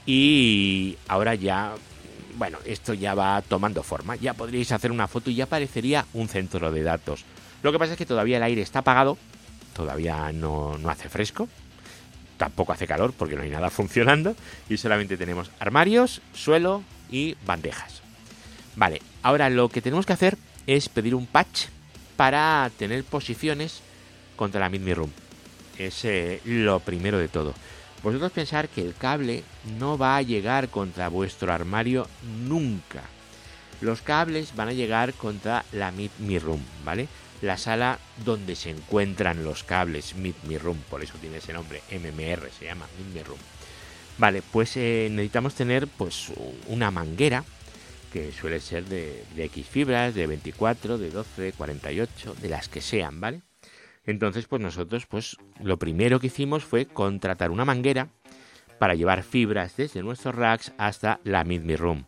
Y 0.06 0.98
ahora 1.08 1.36
ya, 1.36 1.76
bueno, 2.38 2.58
esto 2.66 2.94
ya 2.94 3.16
va 3.16 3.42
tomando 3.42 3.82
forma. 3.82 4.18
Ya 4.18 4.34
podríais 4.34 4.72
hacer 4.72 4.92
una 4.92 5.08
foto 5.08 5.30
y 5.30 5.36
ya 5.36 5.46
parecería 5.46 6.06
un 6.14 6.28
centro 6.28 6.72
de 6.72 6.84
datos. 6.84 7.24
Lo 7.64 7.72
que 7.72 7.80
pasa 7.80 7.94
es 7.94 7.98
que 7.98 8.06
todavía 8.06 8.38
el 8.38 8.44
aire 8.44 8.62
está 8.62 8.80
apagado, 8.80 9.18
todavía 9.74 10.32
no, 10.32 10.78
no 10.78 10.90
hace 10.90 11.10
fresco, 11.10 11.50
tampoco 12.38 12.74
hace 12.74 12.88
calor 12.88 13.14
porque 13.14 13.36
no 13.36 13.42
hay 13.42 13.50
nada 13.50 13.70
funcionando 13.72 14.36
y 14.70 14.78
solamente 14.78 15.18
tenemos 15.18 15.52
armarios, 15.60 16.22
suelo 16.34 16.84
y 17.10 17.36
bandejas. 17.46 18.02
Vale, 18.76 19.02
ahora 19.24 19.50
lo 19.50 19.70
que 19.70 19.82
tenemos 19.82 20.06
que 20.06 20.14
hacer 20.14 20.38
es 20.68 20.90
pedir 20.90 21.16
un 21.16 21.28
patch 21.28 21.68
para 22.18 22.70
tener 22.78 23.04
posiciones 23.04 23.82
contra 24.36 24.60
la 24.60 24.70
Mid 24.70 24.94
Room. 24.94 25.12
Es 25.78 26.06
eh, 26.06 26.42
lo 26.46 26.80
primero 26.80 27.18
de 27.18 27.28
todo. 27.28 27.54
Vosotros 28.04 28.32
pensar 28.32 28.70
que 28.70 28.82
el 28.82 28.94
cable 28.94 29.44
no 29.80 29.98
va 29.98 30.18
a 30.18 30.22
llegar 30.22 30.70
contra 30.70 31.10
vuestro 31.10 31.52
armario 31.52 32.08
nunca. 32.48 33.02
Los 33.82 34.02
cables 34.02 34.56
van 34.56 34.70
a 34.70 34.74
llegar 34.74 35.14
contra 35.14 35.66
la 35.72 35.92
Me 35.92 36.40
Room, 36.40 36.62
¿vale? 36.84 37.08
La 37.42 37.58
sala 37.58 38.00
donde 38.24 38.56
se 38.56 38.70
encuentran 38.70 39.44
los 39.44 39.63
cables 39.63 40.15
Meet 40.15 40.44
Me 40.44 40.58
Room, 40.58 40.77
por 40.89 41.04
eso 41.04 41.15
tiene 41.20 41.38
ese 41.38 41.54
nombre, 41.54 41.82
MMR, 41.92 42.50
se 42.51 42.65
llama 42.65 42.88
Meet 42.98 43.13
Me 43.13 43.24
Room. 43.24 43.39
Vale, 44.18 44.42
pues 44.42 44.77
eh, 44.77 45.10
necesitamos 45.12 45.56
tener 45.56 45.88
pues 45.88 46.32
una 46.68 46.89
manguera 46.92 47.44
que 48.13 48.32
suele 48.32 48.62
ser 48.62 48.86
de, 48.86 49.25
X 49.36 49.68
fibras, 49.68 50.15
de 50.15 50.25
24, 50.25 50.98
de 50.98 51.10
12, 51.10 51.51
48, 51.51 52.36
de 52.36 52.48
las 52.48 52.70
que 52.70 52.80
sean, 52.80 53.20
¿vale? 53.20 53.42
Entonces, 54.06 54.48
pues 54.48 54.62
nosotros, 54.62 55.06
pues 55.06 55.36
lo 55.62 55.77
primero 55.77 56.22
que 56.22 56.27
hicimos 56.27 56.63
fue 56.63 56.86
contratar 56.86 57.51
una 57.51 57.65
manguera 57.65 58.08
para 58.80 58.96
llevar 58.96 59.24
fibras 59.24 59.75
desde 59.75 60.01
nuestros 60.01 60.34
racks 60.34 60.72
hasta 60.77 61.20
la 61.25 61.44
Mid 61.44 61.62
Me 61.62 61.75
Room. 61.75 62.06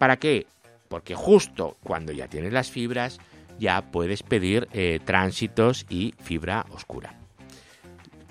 ¿Para 0.00 0.16
qué? 0.16 0.48
Porque 0.88 1.14
justo 1.14 1.76
cuando 1.84 2.10
ya 2.10 2.26
tienes 2.26 2.52
las 2.52 2.72
fibras, 2.72 3.20
ya 3.60 3.82
puedes 3.92 4.22
pedir 4.22 4.68
eh, 4.72 4.98
tránsitos 5.04 5.86
y 5.88 6.14
fibra 6.18 6.64
oscura. 6.70 7.14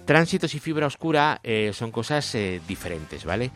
Tránsitos 0.06 0.56
y 0.56 0.60
fibra 0.60 0.88
oscura 0.88 1.40
eh, 1.44 1.72
son 1.72 1.92
cosas 1.92 2.34
eh, 2.34 2.60
diferentes, 2.68 3.24
¿vale? 3.24 3.52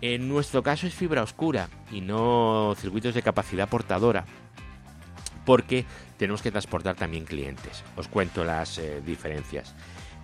En 0.00 0.28
nuestro 0.28 0.62
caso 0.62 0.86
es 0.86 0.94
fibra 0.94 1.24
oscura 1.24 1.68
y 1.90 2.00
no 2.00 2.72
circuitos 2.78 3.14
de 3.14 3.22
capacidad 3.22 3.68
portadora, 3.68 4.24
porque 5.44 5.84
tenemos 6.16 6.40
que 6.40 6.52
transportar 6.52 6.94
también 6.94 7.24
clientes. 7.24 7.82
Os 7.96 8.06
cuento 8.06 8.44
las 8.44 8.80
diferencias. 9.04 9.74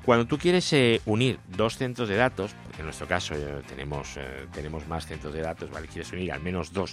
Cuando 0.04 0.26
tú 0.26 0.38
quieres 0.38 0.72
unir 1.06 1.40
dos 1.48 1.76
centros 1.76 2.08
de 2.08 2.14
datos, 2.14 2.54
en 2.78 2.84
nuestro 2.84 3.08
caso 3.08 3.34
tenemos, 3.66 4.16
tenemos 4.52 4.86
más 4.86 5.06
centros 5.06 5.34
de 5.34 5.40
datos, 5.40 5.70
¿vale? 5.70 5.88
Quieres 5.88 6.12
unir 6.12 6.30
al 6.30 6.40
menos 6.40 6.72
dos, 6.72 6.92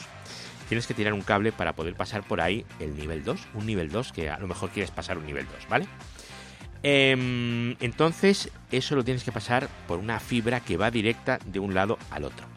tienes 0.72 0.88
que 0.88 0.94
tirar 0.94 1.12
un 1.12 1.20
cable 1.20 1.52
para 1.52 1.76
poder 1.76 1.96
pasar 1.96 2.24
por 2.24 2.40
ahí 2.40 2.66
el 2.80 2.96
nivel 2.96 3.26
2, 3.26 3.42
un 3.56 3.66
nivel 3.66 3.90
2 3.92 4.14
que 4.14 4.30
a 4.30 4.40
lo 4.40 4.48
mejor 4.48 4.70
quieres 4.70 4.90
pasar 4.90 5.18
un 5.18 5.26
nivel 5.26 5.46
2, 5.46 5.68
¿vale? 5.68 5.86
Em, 6.82 7.76
entonces, 7.82 8.50
eso 8.72 8.96
lo 8.96 9.04
tienes 9.04 9.26
que 9.26 9.34
pasar 9.34 9.68
por 9.86 10.00
una 10.00 10.22
fibra 10.22 10.62
que 10.62 10.78
va 10.78 10.90
directa 10.90 11.40
de 11.46 11.60
un 11.60 11.74
lado 11.74 11.98
al 12.10 12.24
otro. 12.24 12.48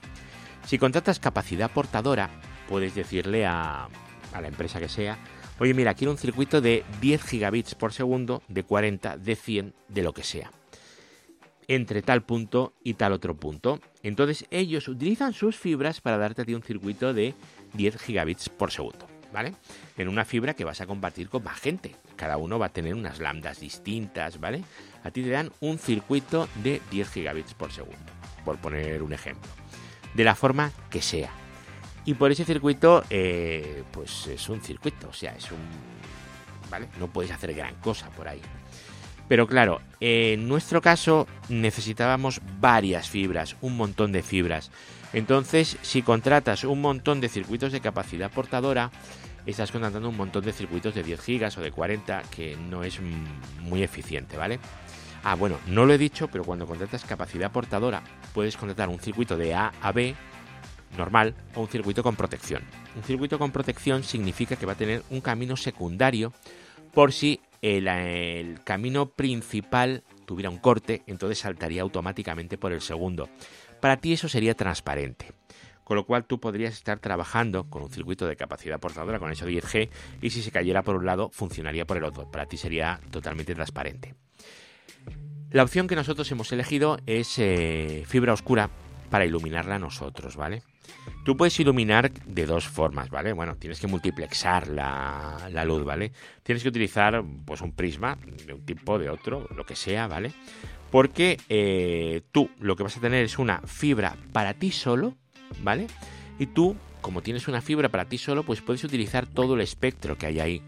Si 0.64 0.78
contratas 0.78 1.18
capacidad 1.18 1.73
portadora, 1.73 2.30
puedes 2.68 2.94
decirle 2.94 3.47
a, 3.47 3.88
la 4.33 4.47
empresa 4.47 4.78
que 4.78 4.88
sea, 4.88 5.18
oye 5.59 5.75
mira, 5.75 5.94
quiero 5.94 6.12
un 6.12 6.18
circuito 6.18 6.61
de 6.61 6.85
10 7.00 7.21
gigabits 7.21 7.75
por 7.75 7.92
segundo, 7.92 8.44
de 8.47 8.62
40, 8.62 9.16
de 9.16 9.35
100, 9.35 9.75
de 9.88 10.02
lo 10.04 10.12
que 10.12 10.23
sea, 10.23 10.52
entre 11.66 12.00
tal 12.00 12.23
punto 12.23 12.75
y 12.85 12.94
tal 12.94 13.12
otro 13.12 13.35
punto. 13.35 13.80
Entonces 14.04 14.47
ellos 14.52 14.87
utilizan 14.87 15.33
sus 15.33 15.56
fibras 15.56 16.00
para 16.00 16.16
darte 16.16 16.42
a 16.42 16.54
un 16.54 16.62
circuito 16.62 17.12
de 17.12 17.35
10 17.74 17.98
gigabits 17.98 18.48
por 18.48 18.70
segundo. 18.70 19.06
¿Vale? 19.32 19.52
En 19.98 20.06
una 20.08 20.24
fibra 20.24 20.54
que 20.54 20.64
vas 20.64 20.80
a 20.80 20.86
compartir 20.86 21.28
con 21.28 21.42
más 21.42 21.58
gente. 21.58 21.96
Cada 22.14 22.36
uno 22.36 22.60
va 22.60 22.66
a 22.66 22.72
tener 22.72 22.94
unas 22.94 23.18
lambdas 23.18 23.58
distintas, 23.58 24.38
¿vale? 24.38 24.62
A 25.02 25.10
ti 25.10 25.24
te 25.24 25.30
dan 25.30 25.50
un 25.58 25.78
circuito 25.78 26.48
de 26.62 26.80
10 26.92 27.10
gigabits 27.10 27.52
por 27.52 27.72
segundo, 27.72 27.98
por 28.44 28.58
poner 28.58 29.02
un 29.02 29.12
ejemplo 29.12 29.50
de 30.14 30.24
la 30.24 30.34
forma 30.34 30.72
que 30.90 31.02
sea. 31.02 31.30
Y 32.06 32.14
por 32.14 32.30
ese 32.30 32.44
circuito, 32.44 33.02
eh, 33.10 33.82
pues 33.90 34.26
es 34.28 34.48
un 34.48 34.60
circuito, 34.60 35.08
o 35.08 35.12
sea, 35.12 35.34
es 35.34 35.50
un... 35.50 35.58
¿Vale? 36.70 36.88
No 36.98 37.08
puedes 37.08 37.30
hacer 37.30 37.54
gran 37.54 37.74
cosa 37.76 38.10
por 38.10 38.28
ahí. 38.28 38.40
Pero 39.28 39.46
claro, 39.46 39.80
en 40.00 40.48
nuestro 40.48 40.82
caso 40.82 41.26
necesitábamos 41.48 42.40
varias 42.60 43.08
fibras, 43.08 43.56
un 43.62 43.76
montón 43.76 44.12
de 44.12 44.22
fibras. 44.22 44.70
Entonces, 45.14 45.78
si 45.83 46.02
contratas 46.02 46.64
un 46.64 46.80
montón 46.80 47.21
de 47.21 47.28
circuitos 47.28 47.71
de 47.71 47.80
capacidad 47.80 48.33
portadora, 48.33 48.90
estás 49.47 49.71
contratando 49.71 50.09
un 50.09 50.16
montón 50.16 50.44
de 50.44 50.52
circuitos 50.52 50.92
de 50.92 51.04
10 51.04 51.21
gigas 51.21 51.56
o 51.56 51.61
de 51.61 51.71
40, 51.71 52.23
que 52.35 52.56
no 52.56 52.83
es 52.83 52.99
muy 53.61 53.85
eficiente, 53.85 54.37
¿vale? 54.37 54.59
Ah, 55.23 55.37
bueno, 55.37 55.59
no 55.68 55.87
lo 55.87 55.94
he 55.94 55.99
dicho, 55.99 56.26
pero 56.26 56.44
cuando 56.44 56.66
contratas 56.66 57.04
capacidad 57.04 57.52
portadora, 57.52 58.02
puedes 58.35 58.56
contratar 58.56 58.88
un 58.88 58.99
circuito 58.99 59.37
de 59.37 59.54
A 59.54 59.73
a 59.80 59.92
B 59.92 60.16
normal 60.99 61.35
o 61.54 61.62
un 61.62 61.68
circuito 61.68 62.02
con 62.02 62.16
protección. 62.16 62.62
Un 62.97 63.04
circuito 63.04 63.38
con 63.38 63.52
protección 63.52 64.02
significa 64.02 64.56
que 64.56 64.66
va 64.66 64.73
a 64.73 64.76
tener 64.76 65.02
un 65.11 65.21
camino 65.21 65.56
secundario 65.56 66.33
por 66.92 67.12
si 67.12 67.40
el, 67.62 68.61
camino 68.64 69.06
principal 69.11 70.04
tuviera 70.26 70.50
un 70.50 70.59
corte, 70.59 71.02
entonces 71.06 71.38
saltaría 71.38 71.83
automáticamente 71.83 72.59
por 72.59 72.73
el 72.73 72.80
segundo. 72.80 73.28
Para 73.84 73.98
ti 73.98 74.14
eso 74.14 74.30
sería 74.30 74.54
transparente. 74.54 75.32
Con 75.84 75.98
lo 75.98 76.06
cual 76.06 76.24
tú 76.24 76.40
podrías 76.40 76.72
estar 76.72 77.00
trabajando 77.00 77.68
con 77.68 77.82
un 77.82 77.90
circuito 77.90 78.26
de 78.26 78.34
capacidad 78.34 78.80
portadora 78.80 79.18
con 79.18 79.30
eso 79.30 79.46
10G 79.46 79.90
y 80.22 80.30
si 80.30 80.40
se 80.40 80.50
cayera 80.50 80.80
por 80.80 80.96
un 80.96 81.04
lado 81.04 81.28
funcionaría 81.28 81.86
por 81.86 81.98
el 81.98 82.04
otro. 82.04 82.30
Para 82.30 82.46
ti 82.46 82.56
sería 82.56 82.98
totalmente 83.10 83.54
transparente. 83.54 84.14
La 85.50 85.62
opción 85.62 85.86
que 85.86 85.96
nosotros 85.96 86.32
hemos 86.32 86.50
elegido 86.50 86.96
es 87.04 87.38
eh, 87.38 88.04
fibra 88.06 88.32
oscura 88.32 88.70
para 89.10 89.26
iluminarla 89.26 89.78
nosotros, 89.78 90.34
¿vale? 90.34 90.62
Tú 91.26 91.36
puedes 91.36 91.60
iluminar 91.60 92.10
de 92.10 92.46
dos 92.46 92.66
formas, 92.66 93.10
¿vale? 93.10 93.34
Bueno, 93.34 93.56
tienes 93.56 93.80
que 93.80 93.86
multiplexar 93.86 94.68
la, 94.68 95.64
luz, 95.66 95.84
¿vale? 95.84 96.12
Tienes 96.42 96.62
que 96.62 96.70
utilizar 96.70 97.22
pues 97.44 97.60
un 97.60 97.72
prisma 97.72 98.16
de 98.46 98.54
un 98.54 98.64
tipo, 98.64 98.98
de 98.98 99.10
otro, 99.10 99.46
lo 99.54 99.66
que 99.66 99.76
sea, 99.76 100.06
¿vale? 100.06 100.32
Porque 100.94 101.40
eh, 101.48 102.20
tú 102.30 102.50
lo 102.60 102.76
que 102.76 102.84
vas 102.84 102.96
a 102.96 103.00
tener 103.00 103.24
es 103.24 103.40
una 103.40 103.60
fibra 103.62 104.16
para 104.32 104.54
ti 104.54 104.70
solo, 104.70 105.16
¿vale? 105.60 105.88
Y 106.38 106.46
tú, 106.46 106.76
como 107.00 107.20
tienes 107.20 107.48
una 107.48 107.60
fibra 107.60 107.88
para 107.88 108.04
ti 108.04 108.16
solo, 108.16 108.44
pues 108.44 108.60
puedes 108.60 108.84
utilizar 108.84 109.26
todo 109.26 109.56
el 109.56 109.60
espectro 109.60 110.16
que 110.16 110.26
hay 110.26 110.38
ahí. 110.38 110.62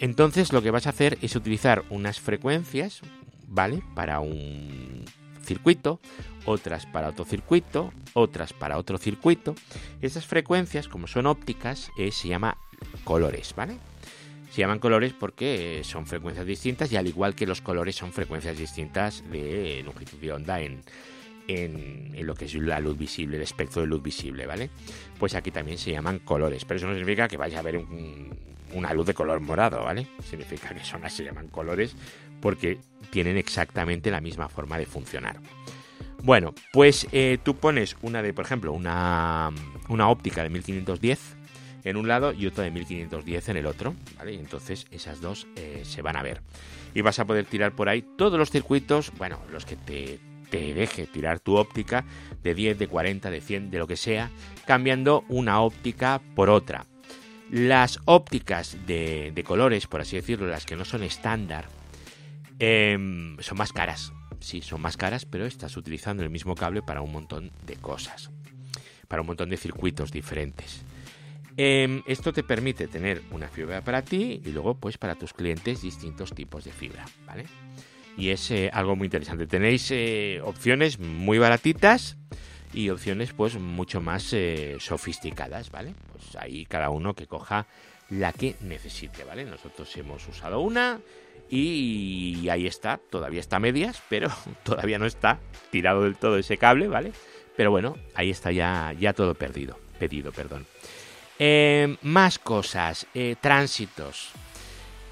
Entonces 0.00 0.52
lo 0.52 0.62
que 0.62 0.72
vas 0.72 0.88
a 0.88 0.90
hacer 0.90 1.16
es 1.22 1.36
utilizar 1.36 1.84
unas 1.90 2.18
frecuencias, 2.18 3.02
¿vale? 3.46 3.84
Para 3.94 4.18
un 4.18 5.04
circuito, 5.44 6.00
otras 6.44 6.84
para 6.86 7.10
otro 7.10 7.24
circuito, 7.24 7.92
otras 8.14 8.52
para 8.52 8.78
otro 8.78 8.98
circuito. 8.98 9.54
Estas 10.00 10.26
frecuencias, 10.26 10.88
como 10.88 11.06
son 11.06 11.26
ópticas, 11.26 11.92
eh, 11.96 12.10
se 12.10 12.26
llama 12.26 12.58
colores, 13.04 13.54
¿vale? 13.54 13.76
Se 14.52 14.60
llaman 14.60 14.80
colores 14.80 15.14
porque 15.18 15.80
son 15.82 16.04
frecuencias 16.04 16.44
distintas 16.44 16.92
y 16.92 16.96
al 16.96 17.06
igual 17.06 17.34
que 17.34 17.46
los 17.46 17.62
colores 17.62 17.96
son 17.96 18.12
frecuencias 18.12 18.58
distintas 18.58 19.24
de 19.30 19.80
longitud 19.82 20.18
de 20.18 20.30
onda 20.30 20.60
en, 20.60 20.82
en, 21.48 22.26
lo 22.26 22.34
que 22.34 22.44
es 22.44 22.54
la 22.56 22.78
luz 22.78 22.98
visible, 22.98 23.38
el 23.38 23.42
espectro 23.44 23.80
de 23.80 23.88
luz 23.88 24.02
visible, 24.02 24.44
¿vale? 24.44 24.68
Pues 25.18 25.34
aquí 25.34 25.50
también 25.50 25.78
se 25.78 25.90
llaman 25.90 26.18
colores, 26.18 26.66
pero 26.66 26.76
eso 26.76 26.86
no 26.86 26.92
significa 26.92 27.28
que 27.28 27.38
vaya 27.38 27.56
a 27.56 27.60
haber 27.60 27.82
una 28.74 28.92
luz 28.92 29.06
de 29.06 29.14
color 29.14 29.40
morado, 29.40 29.84
¿vale? 29.84 30.06
Significa 30.22 30.74
que 30.74 30.84
son 30.84 31.00
se 31.08 31.24
llaman 31.24 31.48
colores 31.48 31.96
porque 32.42 32.78
tienen 33.08 33.38
exactamente 33.38 34.10
la 34.10 34.20
misma 34.20 34.50
forma 34.50 34.76
de 34.76 34.84
funcionar. 34.84 35.40
Bueno, 36.22 36.54
pues 36.74 37.08
eh, 37.12 37.38
tú 37.42 37.56
pones 37.56 37.96
una 38.02 38.20
de, 38.20 38.34
por 38.34 38.44
ejemplo, 38.44 38.74
una, 38.74 39.50
una 39.88 40.10
óptica 40.10 40.42
de 40.42 40.50
1510 40.50 41.36
en 41.84 41.96
un 41.96 42.08
lado 42.08 42.32
y 42.32 42.46
otro 42.46 42.62
de 42.62 42.70
1510 42.70 43.48
en 43.48 43.56
el 43.56 43.66
otro, 43.66 43.94
¿vale? 44.16 44.34
Entonces 44.34 44.86
esas 44.90 45.20
dos 45.20 45.46
eh, 45.56 45.82
se 45.84 46.02
van 46.02 46.16
a 46.16 46.22
ver. 46.22 46.42
Y 46.94 47.00
vas 47.00 47.18
a 47.18 47.24
poder 47.24 47.46
tirar 47.46 47.72
por 47.72 47.88
ahí 47.88 48.02
todos 48.16 48.38
los 48.38 48.50
circuitos, 48.50 49.12
bueno, 49.18 49.40
los 49.50 49.64
que 49.64 49.76
te, 49.76 50.18
deje 50.50 51.06
tirar 51.06 51.40
tu 51.40 51.56
óptica 51.56 52.04
de 52.42 52.54
10, 52.54 52.78
de 52.78 52.86
40, 52.86 53.30
de 53.30 53.40
100, 53.40 53.70
de 53.70 53.78
lo 53.78 53.86
que 53.86 53.96
sea, 53.96 54.30
cambiando 54.66 55.24
una 55.28 55.62
óptica 55.62 56.20
por 56.34 56.50
otra. 56.50 56.84
Las 57.50 58.00
ópticas 58.04 58.76
de, 58.86 59.32
de 59.34 59.44
colores, 59.44 59.86
por 59.86 60.02
así 60.02 60.16
decirlo, 60.16 60.46
las 60.46 60.66
que 60.66 60.76
no 60.76 60.84
son 60.84 61.02
estándar, 61.02 61.68
em, 62.58 63.38
son 63.40 63.58
más 63.58 63.72
caras. 63.72 64.12
Sí, 64.40 64.60
son 64.60 64.80
más 64.82 64.96
caras, 64.96 65.24
pero 65.24 65.46
estás 65.46 65.76
utilizando 65.76 66.22
el 66.22 66.30
mismo 66.30 66.54
cable 66.54 66.82
para 66.82 67.00
un 67.00 67.12
montón 67.12 67.50
de 67.64 67.76
cosas, 67.76 68.30
para 69.08 69.22
un 69.22 69.28
montón 69.28 69.48
de 69.48 69.56
circuitos 69.56 70.10
diferentes. 70.10 70.84
Em, 71.56 72.02
esto 72.06 72.32
te 72.32 72.42
permite 72.42 72.88
tener 72.88 73.22
una 73.30 73.48
fibra 73.48 73.82
para 73.82 74.02
ti 74.02 74.40
y 74.44 74.52
luego 74.52 74.74
pues 74.74 74.96
para 74.96 75.14
tus 75.14 75.34
clientes 75.34 75.82
distintos 75.82 76.32
tipos 76.32 76.64
de 76.64 76.72
fibra, 76.72 77.04
¿vale? 77.26 77.44
Y 78.16 78.30
es 78.30 78.50
eh, 78.50 78.70
algo 78.72 78.96
muy 78.96 79.06
interesante. 79.06 79.46
Tenéis 79.46 79.90
eh, 79.90 80.40
opciones 80.42 80.98
muy 80.98 81.38
baratitas 81.38 82.16
y 82.72 82.88
opciones 82.88 83.32
pues 83.32 83.58
mucho 83.58 84.00
más 84.00 84.32
eh, 84.32 84.76
sofisticadas, 84.80 85.70
¿vale? 85.70 85.94
Pues 86.12 86.36
ahí 86.36 86.64
cada 86.64 86.90
uno 86.90 87.14
que 87.14 87.26
coja 87.26 87.66
la 88.08 88.32
que 88.32 88.56
necesite, 88.60 89.24
¿vale? 89.24 89.44
Nosotros 89.44 89.94
hemos 89.96 90.26
usado 90.28 90.60
una 90.60 91.00
y 91.50 92.48
ahí 92.48 92.66
está, 92.66 92.98
todavía 93.10 93.40
está 93.40 93.56
a 93.56 93.60
medias, 93.60 94.02
pero 94.08 94.30
todavía 94.62 94.98
no 94.98 95.06
está 95.06 95.38
tirado 95.70 96.02
del 96.04 96.16
todo 96.16 96.38
ese 96.38 96.56
cable, 96.56 96.88
¿vale? 96.88 97.12
Pero 97.56 97.70
bueno, 97.70 97.96
ahí 98.14 98.30
está 98.30 98.50
ya, 98.52 98.94
ya 98.98 99.12
todo 99.12 99.34
perdido, 99.34 99.78
pedido, 99.98 100.32
perdón. 100.32 100.66
Eh, 101.44 101.96
más 102.02 102.38
cosas, 102.38 103.08
eh, 103.14 103.34
tránsitos. 103.40 104.30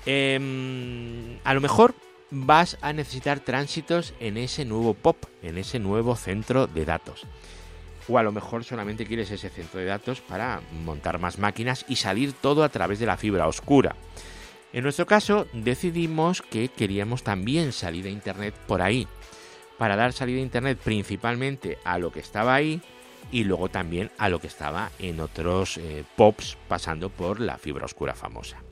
Em, 0.07 1.41
a 1.43 1.53
lo 1.55 1.61
mejor 1.61 1.97
vas 2.31 2.79
a 2.83 2.93
necesitar 2.93 3.41
tránsitos 3.41 4.15
en 4.21 4.37
ese 4.37 4.65
nuevo 4.65 4.95
POP, 4.95 5.25
en 5.43 5.59
ese 5.59 5.81
nuevo 5.81 6.15
centro 6.15 6.69
de 6.69 6.85
datos. 6.85 7.27
O 8.09 8.17
a 8.17 8.23
lo 8.23 8.31
mejor 8.31 8.63
solamente 8.63 9.07
quieres 9.07 9.33
ese 9.33 9.51
centro 9.51 9.81
de 9.81 9.87
datos 9.87 10.21
para 10.21 10.63
montar 10.85 11.19
más 11.19 11.41
máquinas 11.41 11.85
y 11.89 11.97
salir 11.97 12.33
todo 12.33 12.63
a 12.63 12.69
través 12.69 13.01
de 13.01 13.07
la 13.07 13.17
fibra 13.17 13.49
oscura. 13.49 13.97
En 14.73 14.85
nuestro 14.85 15.07
caso 15.07 15.49
decidimos 15.53 16.43
que 16.43 16.69
queríamos 16.69 17.25
también 17.25 17.73
salir 17.73 18.07
a 18.07 18.11
Internet 18.11 18.55
por 18.69 18.83
ahí, 18.83 19.09
para 19.79 19.97
dar 19.97 20.13
salida 20.13 20.39
a 20.39 20.43
Internet 20.43 20.79
principalmente 20.79 21.79
a 21.83 21.99
lo 21.99 22.13
que 22.13 22.21
estaba 22.21 22.55
ahí 22.55 22.81
y 23.31 23.45
luego 23.45 23.69
también 23.69 24.11
a 24.19 24.29
lo 24.29 24.41
que 24.41 24.47
estaba 24.47 24.91
en 24.99 25.21
otros 25.21 25.79
eh, 25.79 26.05
POPs 26.17 26.57
pasando 26.69 27.11
por 27.11 27.41
la 27.41 27.59
fibra 27.59 27.85
oscura 27.85 28.15
famosa. 28.15 28.63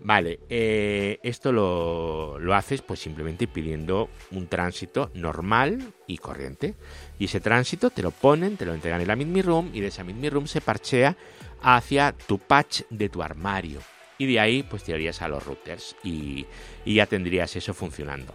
Vale, 0.00 0.38
eh, 0.48 1.18
esto 1.24 1.50
lo, 1.50 2.38
lo, 2.38 2.54
haces 2.54 2.82
pues 2.82 3.00
simplemente 3.00 3.48
pidiendo 3.48 4.08
un 4.30 4.46
tránsito 4.46 5.10
normal 5.14 5.92
y 6.06 6.18
corriente. 6.18 6.74
Y 7.18 7.24
ese 7.24 7.40
tránsito 7.40 7.90
te 7.90 8.02
lo 8.02 8.12
ponen, 8.12 8.56
te 8.56 8.64
lo 8.64 8.74
entregan 8.74 9.00
en 9.00 9.08
la 9.08 9.16
Meet 9.16 9.44
Room 9.44 9.70
y 9.74 9.80
de 9.80 9.88
esa 9.88 10.04
Meet 10.04 10.32
Room 10.32 10.46
se 10.46 10.60
parchea 10.60 11.16
hacia 11.62 12.12
tu 12.12 12.38
patch 12.38 12.82
de 12.90 13.08
tu 13.08 13.22
armario. 13.22 13.80
Y 14.18 14.26
de 14.26 14.38
ahí 14.38 14.62
pues 14.62 14.84
tirarías 14.84 15.20
a 15.20 15.28
los 15.28 15.44
routers 15.44 15.96
y, 16.04 16.46
y 16.84 16.94
ya 16.94 17.06
tendrías 17.06 17.56
eso 17.56 17.74
funcionando. 17.74 18.34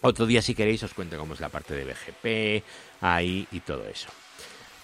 Otro 0.00 0.26
día 0.26 0.42
si 0.42 0.54
queréis 0.54 0.82
os 0.84 0.94
cuento 0.94 1.18
cómo 1.18 1.34
es 1.34 1.40
la 1.40 1.48
parte 1.48 1.74
de 1.74 1.84
BGP 1.84 2.64
ahí 3.00 3.48
y 3.50 3.60
todo 3.60 3.86
eso. 3.86 4.08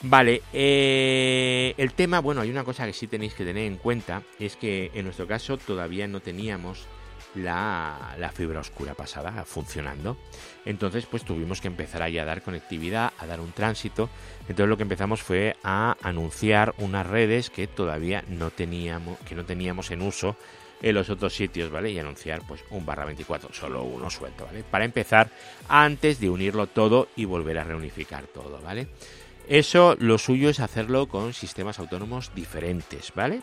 Vale, 0.03 0.43
eh, 0.53 1.75
el 1.77 1.93
tema, 1.93 2.21
bueno, 2.21 2.41
hay 2.41 2.51
una 2.51 2.63
cosa 2.63 2.87
que 2.87 2.93
sí 2.93 3.09
tenéis 3.09 3.35
que 3.35 3.45
tener 3.45 3.65
en 3.65 3.77
cuenta, 3.77 4.23
es 4.39 4.55
que 4.55 4.93
en 4.95 5.05
nuestro 5.05 5.27
caso 5.27 5.57
todavía 5.59 6.07
no 6.07 6.21
teníamos 6.21 6.87
la, 7.35 8.31
fibra 8.33 8.61
oscura 8.61 8.95
pasada 8.95 9.45
funcionando. 9.45 10.17
Entonces, 10.65 11.07
pues 11.07 11.25
tuvimos 11.25 11.61
que 11.61 11.69
empezar 11.69 12.03
ahí 12.03 12.19
a 12.19 12.25
dar 12.25 12.43
conectividad, 12.43 13.13
a 13.19 13.27
dar 13.27 13.41
un 13.41 13.53
tránsito. 13.53 14.09
Entonces 14.43 14.69
lo 14.69 14.77
que 14.77 14.85
empezamos 14.85 15.23
fue 15.23 15.57
a 15.65 15.97
anunciar 16.03 16.75
unas 16.79 17.07
redes 17.07 17.51
que 17.51 17.67
todavía 17.67 18.23
no 18.29 18.51
teníamos, 18.51 19.19
que 19.21 19.35
no 19.35 19.45
teníamos 19.45 19.91
en 19.91 20.03
uso 20.03 20.37
en 20.81 20.95
los 20.95 21.11
otros 21.11 21.35
sitios, 21.35 21.71
¿vale? 21.71 21.91
Y 21.91 21.99
anunciar 21.99 22.43
pues 22.47 22.63
un 22.71 22.87
barra 22.87 23.05
24, 23.05 23.53
solo 23.53 23.83
uno 23.83 24.11
suelto, 24.11 24.47
¿vale? 24.47 24.63
Para 24.63 24.85
empezar 24.85 25.29
antes 25.69 26.21
de 26.21 26.31
unirlo 26.31 26.69
todo 26.69 27.09
y 27.17 27.25
volver 27.25 27.59
a 27.59 27.65
reunificar 27.65 28.27
todo, 28.27 28.61
¿vale? 28.63 28.87
Eso 29.49 29.97
lo 29.99 30.19
suyo 30.19 30.51
es 30.51 30.61
hacerlo 30.61 31.09
con 31.09 31.33
sistemas 31.33 31.79
autónomos 31.79 32.33
diferentes, 32.35 33.13
¿vale? 33.15 33.41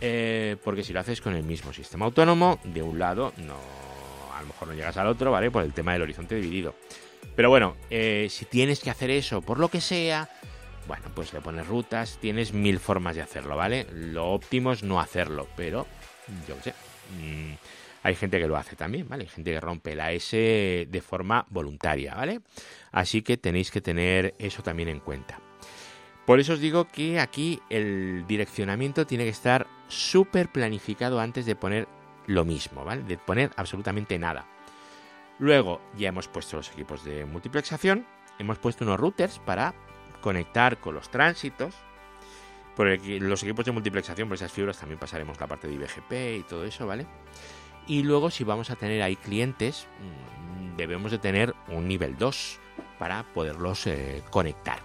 Eh, 0.00 0.56
porque 0.62 0.84
si 0.84 0.92
lo 0.92 1.00
haces 1.00 1.20
con 1.20 1.34
el 1.34 1.42
mismo 1.42 1.72
sistema 1.72 2.06
autónomo, 2.06 2.60
de 2.62 2.82
un 2.82 2.98
lado 2.98 3.32
no, 3.38 3.56
a 4.36 4.40
lo 4.40 4.46
mejor 4.46 4.68
no 4.68 4.74
llegas 4.74 4.96
al 4.96 5.08
otro, 5.08 5.32
¿vale? 5.32 5.50
Por 5.50 5.64
el 5.64 5.72
tema 5.72 5.92
del 5.92 6.02
horizonte 6.02 6.36
dividido. 6.36 6.76
Pero 7.34 7.50
bueno, 7.50 7.76
eh, 7.90 8.28
si 8.30 8.44
tienes 8.44 8.80
que 8.80 8.90
hacer 8.90 9.10
eso 9.10 9.42
por 9.42 9.58
lo 9.58 9.68
que 9.68 9.80
sea, 9.80 10.28
bueno, 10.86 11.06
pues 11.14 11.32
le 11.32 11.40
pones 11.40 11.66
rutas, 11.66 12.18
tienes 12.20 12.52
mil 12.52 12.78
formas 12.78 13.16
de 13.16 13.22
hacerlo, 13.22 13.56
¿vale? 13.56 13.86
Lo 13.92 14.28
óptimo 14.30 14.72
es 14.72 14.84
no 14.84 15.00
hacerlo, 15.00 15.48
pero 15.56 15.86
yo 16.48 16.56
qué 16.58 16.62
sé. 16.62 16.74
Mm, 17.20 17.54
hay 18.02 18.14
gente 18.14 18.38
que 18.38 18.48
lo 18.48 18.56
hace 18.56 18.76
también, 18.76 19.08
¿vale? 19.08 19.24
Hay 19.24 19.28
gente 19.28 19.52
que 19.52 19.60
rompe 19.60 19.94
la 19.94 20.12
S 20.12 20.86
de 20.88 21.00
forma 21.02 21.46
voluntaria, 21.50 22.14
¿vale? 22.14 22.40
Así 22.92 23.22
que 23.22 23.36
tenéis 23.36 23.70
que 23.70 23.80
tener 23.80 24.34
eso 24.38 24.62
también 24.62 24.88
en 24.88 25.00
cuenta. 25.00 25.40
Por 26.24 26.40
eso 26.40 26.54
os 26.54 26.60
digo 26.60 26.86
que 26.86 27.18
aquí 27.20 27.60
el 27.70 28.24
direccionamiento 28.26 29.06
tiene 29.06 29.24
que 29.24 29.30
estar 29.30 29.66
súper 29.88 30.48
planificado 30.50 31.20
antes 31.20 31.44
de 31.44 31.56
poner 31.56 31.88
lo 32.26 32.44
mismo, 32.44 32.84
¿vale? 32.84 33.02
De 33.02 33.18
poner 33.18 33.50
absolutamente 33.56 34.18
nada. 34.18 34.46
Luego 35.38 35.80
ya 35.96 36.08
hemos 36.08 36.28
puesto 36.28 36.58
los 36.58 36.70
equipos 36.70 37.04
de 37.04 37.24
multiplexación, 37.24 38.06
hemos 38.38 38.58
puesto 38.58 38.84
unos 38.84 39.00
routers 39.00 39.38
para 39.40 39.74
conectar 40.20 40.78
con 40.78 40.94
los 40.94 41.10
tránsitos. 41.10 41.74
Por 42.76 42.86
los 43.06 43.42
equipos 43.42 43.64
de 43.64 43.72
multiplexación, 43.72 44.28
por 44.28 44.36
esas 44.36 44.52
fibras 44.52 44.78
también 44.78 44.98
pasaremos 44.98 45.38
la 45.40 45.46
parte 45.46 45.66
de 45.66 45.74
IBGP 45.74 46.12
y 46.38 46.42
todo 46.48 46.64
eso, 46.64 46.86
¿vale? 46.86 47.06
Y 47.86 48.02
luego 48.02 48.30
si 48.30 48.44
vamos 48.44 48.70
a 48.70 48.76
tener 48.76 49.02
ahí 49.02 49.16
clientes, 49.16 49.86
mm, 50.00 50.76
debemos 50.76 51.10
de 51.10 51.18
tener 51.18 51.54
un 51.68 51.88
nivel 51.88 52.16
2 52.16 52.58
para 52.98 53.22
poderlos 53.22 53.86
eh, 53.86 54.22
conectar. 54.30 54.80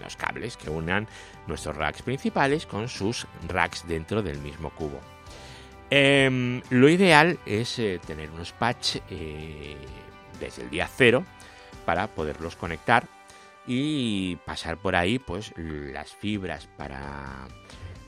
Los 0.00 0.16
cables 0.16 0.56
que 0.56 0.70
unan 0.70 1.06
nuestros 1.46 1.76
racks 1.76 2.02
principales 2.02 2.66
con 2.66 2.88
sus 2.88 3.26
racks 3.48 3.86
dentro 3.86 4.22
del 4.22 4.38
mismo 4.38 4.70
cubo. 4.70 5.00
Em, 5.90 6.62
lo 6.70 6.88
ideal 6.88 7.38
es 7.44 7.78
eh, 7.78 8.00
tener 8.06 8.30
unos 8.30 8.52
patch 8.52 8.96
eh, 9.10 9.76
desde 10.40 10.62
el 10.62 10.70
día 10.70 10.88
cero 10.88 11.24
para 11.84 12.06
poderlos 12.06 12.56
conectar 12.56 13.06
y 13.66 14.36
pasar 14.36 14.78
por 14.78 14.96
ahí 14.96 15.18
pues 15.18 15.52
las 15.56 16.10
fibras 16.12 16.66
para, 16.78 17.46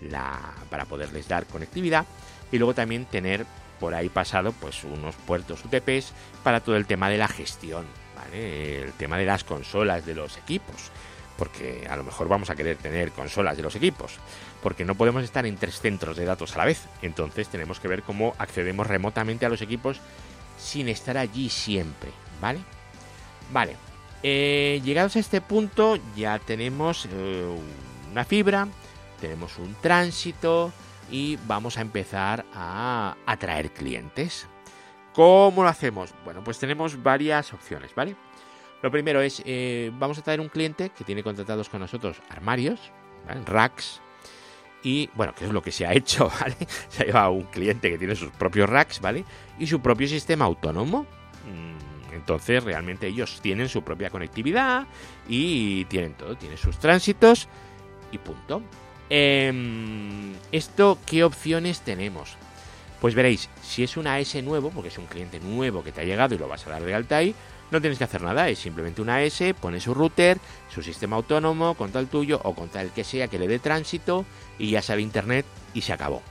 la, 0.01 0.55
para 0.71 0.87
poderles 0.87 1.29
dar 1.29 1.47
conectividad 1.47 2.07
y 2.53 2.59
luego 2.59 2.75
también 2.75 3.05
tener 3.07 3.47
por 3.81 3.95
ahí 3.95 4.09
pasado 4.09 4.53
pues 4.53 4.85
unos 4.85 5.15
puertos 5.15 5.65
UTPs 5.65 6.13
para 6.43 6.61
todo 6.61 6.77
el 6.77 6.87
tema 6.87 7.09
de 7.09 7.19
la 7.19 7.29
gestión, 7.29 7.85
¿vale? 8.17 8.83
El 8.83 8.93
tema 8.93 9.19
de 9.19 9.27
las 9.27 9.45
consolas 9.45 10.07
de 10.07 10.15
los 10.15 10.37
equipos, 10.39 10.91
porque 11.37 11.87
a 11.89 11.97
lo 11.97 12.05
mejor 12.05 12.29
vamos 12.29 12.51
a 12.51 12.57
querer 12.57 12.77
tener 12.77 13.11
consolas 13.13 13.57
de 13.57 13.63
los 13.63 13.77
equipos, 13.77 14.15
porque 14.63 14.85
no 14.85 14.95
podemos 14.95 15.25
estar 15.25 15.45
en 15.47 15.57
tres 15.57 15.81
centros 15.81 16.17
de 16.17 16.25
datos 16.25 16.55
a 16.55 16.59
la 16.59 16.65
vez, 16.65 16.87
entonces 17.03 17.49
tenemos 17.49 17.81
que 17.81 17.89
ver 17.89 18.03
cómo 18.03 18.35
accedemos 18.39 18.87
remotamente 18.87 19.47
a 19.47 19.49
los 19.49 19.63
equipos 19.63 20.01
sin 20.59 20.89
estar 20.89 21.19
allí 21.19 21.51
siempre, 21.51 22.11
¿vale? 22.41 22.61
Vale, 23.53 23.77
eh, 24.23 24.81
llegados 24.83 25.17
a 25.17 25.19
este 25.19 25.43
punto 25.43 25.99
ya 26.17 26.39
tenemos 26.39 27.07
eh, 27.13 27.47
una 28.11 28.25
fibra, 28.25 28.69
tenemos 29.21 29.59
un 29.59 29.75
tránsito, 29.83 30.73
y 31.11 31.39
vamos 31.47 31.79
a 31.79 31.81
empezar 31.81 32.45
a 32.55 33.17
atraer 33.27 33.71
clientes. 33.73 34.49
¿Cómo 35.13 35.63
lo 35.63 35.69
hacemos? 35.69 36.13
Bueno, 36.25 36.43
pues 36.43 36.59
tenemos 36.59 37.03
varias 37.03 37.53
opciones, 37.53 37.95
¿vale? 37.95 38.17
Lo 38.83 38.91
primero 38.91 39.21
es, 39.23 39.43
eh, 39.47 39.91
vamos 39.95 40.19
a 40.19 40.23
traer 40.23 40.41
un 40.41 40.49
cliente 40.49 40.91
que 40.91 41.05
tiene 41.05 41.23
contratados 41.23 41.69
con 41.69 41.81
nosotros 41.81 42.21
armarios, 42.29 42.93
racks, 43.47 44.01
y 44.85 45.09
bueno, 45.15 45.35
que 45.35 45.47
es 45.47 45.51
lo 45.51 45.63
que 45.63 45.73
se 45.73 45.87
ha 45.87 45.95
hecho, 45.95 46.31
¿vale? 46.41 46.57
Se 46.89 47.03
ha 47.03 47.07
llevado 47.07 47.33
un 47.33 47.45
cliente 47.45 47.91
que 47.91 47.99
tiene 47.99 48.15
sus 48.15 48.31
propios 48.31 48.69
racks, 48.69 49.01
¿vale? 49.01 49.25
Y 49.59 49.67
su 49.67 49.81
propio 49.81 50.07
sistema 50.07 50.45
autónomo. 50.45 51.07
Mm, 51.47 52.15
entonces, 52.15 52.63
realmente 52.63 53.07
ellos 53.09 53.41
tienen 53.41 53.69
su 53.69 53.83
propia 53.83 54.11
conectividad 54.11 54.87
y 55.27 55.87
tienen 55.87 56.15
todo, 56.15 56.37
tienen 56.37 56.59
sus 56.59 56.79
tránsitos 56.79 57.49
y 58.13 58.19
punto. 58.19 58.63
Eh, 59.11 60.33
¿Esto 60.53 60.99
qué 61.07 61.25
opciones 61.25 61.81
tenemos? 61.81 62.37
Pues 63.01 63.15
veréis, 63.15 63.51
si 63.63 63.83
es 63.83 63.97
una 63.97 64.19
S 64.19 64.41
nuevo, 64.43 64.71
porque 64.71 64.89
es 64.89 64.99
un 64.99 65.07
cliente 65.07 65.41
nuevo 65.41 65.85
que 65.85 65.93
te 65.93 66.01
ha 66.01 66.05
llegado 66.05 66.35
y 66.35 66.39
lo 66.39 66.49
vas 66.49 66.67
a 66.67 66.71
dar 66.71 66.83
de 66.83 66.95
alta 66.95 67.19
ahí, 67.19 67.35
No 67.71 67.81
tienes 67.81 67.99
que 67.99 68.05
hacer 68.05 68.23
nada, 68.23 68.49
es 68.49 68.61
simplemente 68.61 69.03
una 69.03 69.23
S, 69.23 69.53
pone 69.55 69.81
su 69.81 69.95
router, 69.95 70.39
su 70.73 70.83
sistema 70.83 71.17
autónomo, 71.17 71.75
contra 71.75 72.01
el 72.01 72.07
tuyo 72.07 72.41
o 72.45 72.55
contra 72.55 72.83
el 72.83 72.91
que 72.91 73.05
sea 73.05 73.27
que 73.29 73.39
le 73.39 73.49
dé 73.49 73.59
tránsito 73.59 74.25
y 74.59 74.71
ya 74.71 74.81
sale 74.81 75.03
internet 75.03 75.45
y 75.73 75.81
se 75.81 75.93
acabó. 75.93 76.23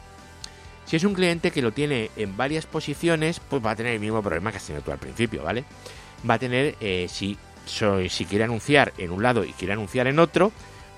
Si 0.85 0.95
es 0.95 1.03
un 1.03 1.13
cliente 1.13 1.51
que 1.51 1.61
lo 1.61 1.71
tiene 1.71 2.11
en 2.15 2.37
varias 2.37 2.65
posiciones, 2.65 3.39
pues 3.39 3.65
va 3.65 3.71
a 3.71 3.75
tener 3.75 3.93
el 3.93 3.99
mismo 3.99 4.21
problema 4.21 4.51
que 4.51 4.57
has 4.57 4.65
tenido 4.65 4.83
tú 4.83 4.91
al 4.91 4.99
principio, 4.99 5.43
¿vale? 5.43 5.65
Va 6.29 6.35
a 6.35 6.39
tener, 6.39 6.75
eh, 6.79 7.07
si, 7.09 7.37
si 7.65 8.25
quiere 8.25 8.45
anunciar 8.45 8.93
en 8.97 9.11
un 9.11 9.23
lado 9.23 9.43
y 9.43 9.53
quiere 9.53 9.73
anunciar 9.73 10.07
en 10.07 10.19
otro, 10.19 10.51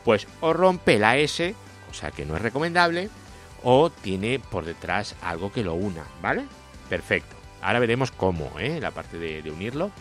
pues 0.05 0.27
o 0.39 0.53
rompe 0.53 0.97
la 0.97 1.17
S, 1.17 1.53
o 1.91 1.93
sea 1.93 2.11
que 2.11 2.25
no 2.25 2.37
es 2.37 2.41
recomendable, 2.41 3.09
o 3.63 3.89
tiene 3.89 4.39
por 4.39 4.63
detrás 4.63 5.15
algo 5.21 5.51
que 5.51 5.63
lo 5.63 5.73
una, 5.73 6.03
¿vale? 6.21 6.45
Perfecto. 6.87 7.35
Ahora 7.61 7.79
veremos 7.79 8.11
cómo, 8.11 8.51
¿eh? 8.59 8.79
La 8.79 8.91
parte 8.91 9.17
de, 9.17 9.41
de 9.41 9.51
unirlo. 9.51 9.91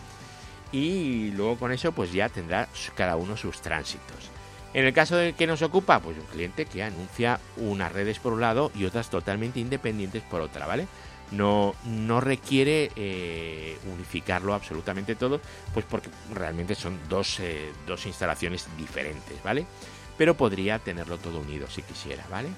Y 0.71 1.31
luego 1.31 1.57
con 1.57 1.71
eso, 1.71 1.91
pues 1.91 2.13
ya 2.13 2.29
tendrá 2.29 2.67
cada 2.95 3.15
uno 3.15 3.35
sus 3.35 3.61
tránsitos. 3.61 4.29
En 4.75 4.85
el 4.85 4.93
caso 4.93 5.15
del 5.15 5.33
que 5.35 5.47
nos 5.47 5.61
ocupa, 5.61 6.01
pues 6.01 6.17
un 6.17 6.25
cliente 6.25 6.65
que 6.65 6.83
anuncia 6.83 7.39
unas 7.55 7.93
redes 7.93 8.19
por 8.19 8.33
un 8.33 8.41
lado 8.41 8.71
y 8.75 8.83
otras 8.83 9.09
totalmente 9.09 9.61
independientes 9.61 10.21
por 10.23 10.41
otra, 10.41 10.67
¿vale? 10.67 10.85
No, 11.31 11.73
no 11.85 12.19
requiere 12.19 12.91
eh, 12.97 13.77
unificarlo 13.93 14.53
absolutamente 14.53 15.15
todo, 15.15 15.39
pues 15.73 15.85
porque 15.89 16.09
realmente 16.33 16.75
son 16.75 16.99
dos, 17.07 17.39
eh, 17.39 17.71
dos 17.87 18.05
instalaciones 18.05 18.67
diferentes, 18.77 19.41
¿vale? 19.43 19.65
Pero 20.17 20.35
podría 20.35 20.79
tenerlo 20.79 21.17
todo 21.17 21.39
unido 21.39 21.67
si 21.67 21.81
quisiera, 21.81 22.25
¿vale? 22.29 22.49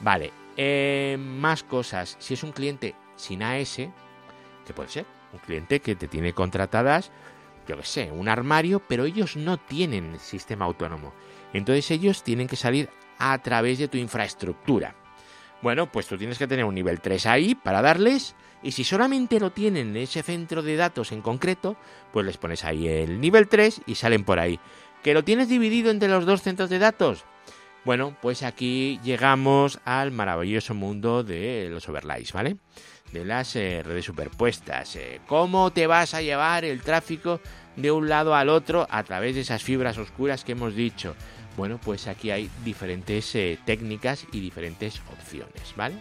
Vale, 0.00 0.32
eh, 0.56 1.16
más 1.18 1.62
cosas. 1.62 2.16
Si 2.18 2.34
es 2.34 2.42
un 2.42 2.52
cliente 2.52 2.94
sin 3.16 3.42
AS, 3.42 3.76
que 3.76 4.74
puede 4.74 4.88
ser, 4.88 5.06
un 5.32 5.38
cliente 5.38 5.80
que 5.80 5.94
te 5.94 6.08
tiene 6.08 6.32
contratadas, 6.32 7.10
yo 7.66 7.76
qué 7.76 7.84
sé, 7.84 8.10
un 8.10 8.28
armario, 8.28 8.80
pero 8.80 9.04
ellos 9.04 9.36
no 9.36 9.58
tienen 9.58 10.18
sistema 10.18 10.64
autónomo. 10.64 11.12
Entonces 11.52 11.90
ellos 11.90 12.22
tienen 12.22 12.48
que 12.48 12.56
salir 12.56 12.90
a 13.18 13.38
través 13.38 13.78
de 13.78 13.88
tu 13.88 13.96
infraestructura. 13.98 14.94
Bueno, 15.62 15.90
pues 15.90 16.08
tú 16.08 16.18
tienes 16.18 16.38
que 16.38 16.48
tener 16.48 16.64
un 16.64 16.74
nivel 16.74 17.00
3 17.00 17.24
ahí 17.26 17.54
para 17.54 17.82
darles 17.82 18.34
y 18.64 18.72
si 18.72 18.82
solamente 18.82 19.38
lo 19.38 19.52
tienen 19.52 19.90
en 19.90 19.96
ese 19.96 20.22
centro 20.22 20.62
de 20.62 20.76
datos 20.76 21.12
en 21.12 21.22
concreto, 21.22 21.76
pues 22.12 22.26
les 22.26 22.36
pones 22.36 22.64
ahí 22.64 22.88
el 22.88 23.20
nivel 23.20 23.48
3 23.48 23.82
y 23.86 23.94
salen 23.94 24.24
por 24.24 24.40
ahí. 24.40 24.58
¿Que 25.02 25.14
lo 25.14 25.24
tienes 25.24 25.48
dividido 25.48 25.90
entre 25.90 26.08
los 26.08 26.26
dos 26.26 26.42
centros 26.42 26.70
de 26.70 26.78
datos? 26.78 27.24
Bueno, 27.84 28.16
pues 28.22 28.44
aquí 28.44 29.00
llegamos 29.02 29.80
al 29.84 30.12
maravilloso 30.12 30.74
mundo 30.74 31.24
de 31.24 31.68
los 31.68 31.88
overlays, 31.88 32.32
¿vale? 32.32 32.56
De 33.10 33.24
las 33.24 33.56
eh, 33.56 33.82
redes 33.84 34.04
superpuestas. 34.04 34.94
Eh, 34.94 35.20
¿Cómo 35.26 35.72
te 35.72 35.88
vas 35.88 36.14
a 36.14 36.22
llevar 36.22 36.64
el 36.64 36.82
tráfico 36.82 37.40
de 37.74 37.90
un 37.90 38.08
lado 38.08 38.36
al 38.36 38.48
otro 38.48 38.86
a 38.88 39.02
través 39.02 39.34
de 39.34 39.40
esas 39.40 39.64
fibras 39.64 39.98
oscuras 39.98 40.44
que 40.44 40.52
hemos 40.52 40.76
dicho? 40.76 41.16
Bueno, 41.56 41.80
pues 41.82 42.06
aquí 42.06 42.30
hay 42.30 42.48
diferentes 42.64 43.34
eh, 43.34 43.58
técnicas 43.66 44.26
y 44.32 44.40
diferentes 44.40 45.02
opciones, 45.12 45.74
¿vale? 45.76 45.96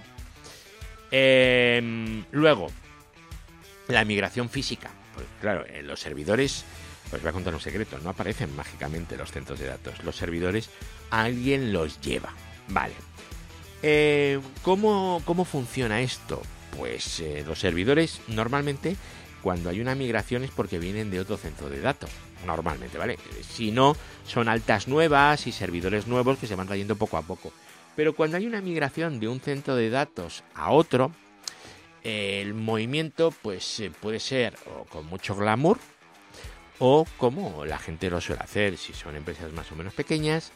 Em, 1.09 2.23
luego, 2.31 2.67
la 3.87 4.05
migración 4.05 4.49
física. 4.49 4.91
Pues 5.15 5.27
claro, 5.41 5.65
en 5.67 5.87
los 5.87 5.99
servidores, 5.99 6.63
os 7.11 7.21
voy 7.21 7.29
a 7.29 7.33
contar 7.33 7.53
un 7.53 7.59
secreto, 7.59 7.99
no 7.99 8.09
aparecen 8.09 8.55
mágicamente 8.55 9.17
los 9.17 9.31
centros 9.31 9.59
de 9.59 9.67
datos. 9.67 10.03
Los 10.03 10.15
servidores, 10.15 10.69
alguien 11.09 11.73
los 11.73 11.99
lleva, 12.01 12.33
¿vale? 12.67 12.93
Eh, 13.83 14.39
¿cómo, 14.61 15.21
¿Cómo 15.25 15.45
funciona 15.45 16.01
esto? 16.01 16.41
Pues 16.77 17.19
eh, 17.19 17.43
los 17.45 17.59
servidores 17.59 18.21
normalmente 18.27 18.95
cuando 19.41 19.69
hay 19.69 19.81
una 19.81 19.95
migración 19.95 20.43
es 20.43 20.51
porque 20.51 20.79
vienen 20.79 21.09
de 21.09 21.19
otro 21.19 21.37
centro 21.37 21.69
de 21.69 21.81
datos, 21.81 22.11
normalmente, 22.45 22.97
¿vale? 22.97 23.17
Si 23.49 23.71
no, 23.71 23.95
son 24.25 24.47
altas 24.47 24.87
nuevas 24.87 25.47
y 25.47 25.51
servidores 25.51 26.07
nuevos 26.07 26.37
que 26.37 26.47
se 26.47 26.55
van 26.55 26.67
trayendo 26.67 26.95
poco 26.95 27.17
a 27.17 27.23
poco. 27.23 27.51
Pero 27.95 28.15
cuando 28.15 28.37
hay 28.37 28.45
una 28.45 28.61
migración 28.61 29.19
de 29.19 29.27
un 29.27 29.41
centro 29.41 29.75
de 29.75 29.89
datos 29.89 30.43
a 30.53 30.71
otro, 30.71 31.11
el 32.03 32.53
movimiento 32.53 33.33
pues 33.41 33.79
eh, 33.79 33.91
puede 33.99 34.19
ser 34.19 34.57
o 34.65 34.85
con 34.85 35.05
mucho 35.05 35.35
glamour 35.35 35.77
o 36.83 37.05
como 37.17 37.63
la 37.63 37.77
gente 37.77 38.09
lo 38.09 38.19
suele 38.19 38.41
hacer 38.41 38.75
si 38.75 38.91
son 38.93 39.15
empresas 39.15 39.53
más 39.53 39.71
o 39.71 39.75
menos 39.75 39.93
pequeñas, 39.93 40.51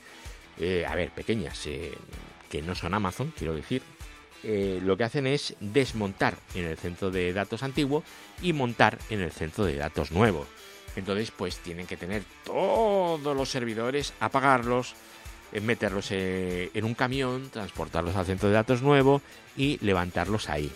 eh, 0.59 0.83
a 0.87 0.95
ver, 0.95 1.11
pequeñas, 1.11 1.67
eh, 1.67 1.93
que 2.49 2.63
no 2.63 2.73
son 2.73 2.95
Amazon, 2.95 3.31
quiero 3.37 3.53
decir, 3.53 3.83
eh, 4.41 4.79
lo 4.81 4.97
que 4.97 5.03
hacen 5.03 5.27
es 5.27 5.55
desmontar 5.59 6.35
en 6.55 6.65
el 6.65 6.77
centro 6.77 7.11
de 7.11 7.31
datos 7.31 7.61
antiguo 7.61 8.03
y 8.41 8.53
montar 8.53 8.97
en 9.11 9.21
el 9.21 9.31
centro 9.31 9.65
de 9.65 9.75
datos 9.75 10.11
nuevo. 10.11 10.47
Entonces, 10.95 11.29
pues 11.29 11.59
tienen 11.59 11.85
que 11.85 11.97
tener 11.97 12.23
todos 12.43 13.37
los 13.37 13.49
servidores, 13.49 14.13
apagarlos, 14.19 14.95
meterlos 15.61 16.09
en 16.11 16.83
un 16.83 16.95
camión, 16.95 17.49
transportarlos 17.51 18.15
al 18.15 18.25
centro 18.25 18.49
de 18.49 18.55
datos 18.55 18.81
nuevo 18.81 19.21
y 19.55 19.77
levantarlos 19.85 20.49
ahí. 20.49 20.71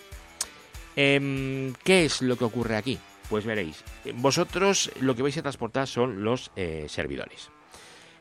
Em, 0.95 1.73
¿Qué 1.83 2.05
es 2.05 2.21
lo 2.21 2.37
que 2.37 2.45
ocurre 2.45 2.75
aquí? 2.75 2.99
Pues 3.29 3.45
veréis, 3.45 3.83
vosotros 4.15 4.91
lo 4.99 5.15
que 5.15 5.21
vais 5.21 5.37
a 5.37 5.43
transportar 5.43 5.87
son 5.87 6.23
los 6.23 6.51
servidores. 6.87 7.51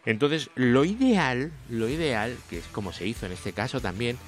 Entonces, 0.08 0.50
lo 0.54 0.84
ideal, 0.84 1.52
lo 1.68 1.88
ideal, 1.88 2.36
que 2.48 2.58
es 2.58 2.64
como 2.72 2.92
se 2.92 3.06
hizo 3.06 3.26
en 3.26 3.32
este 3.32 3.52
caso 3.52 3.80
también, 3.80 4.18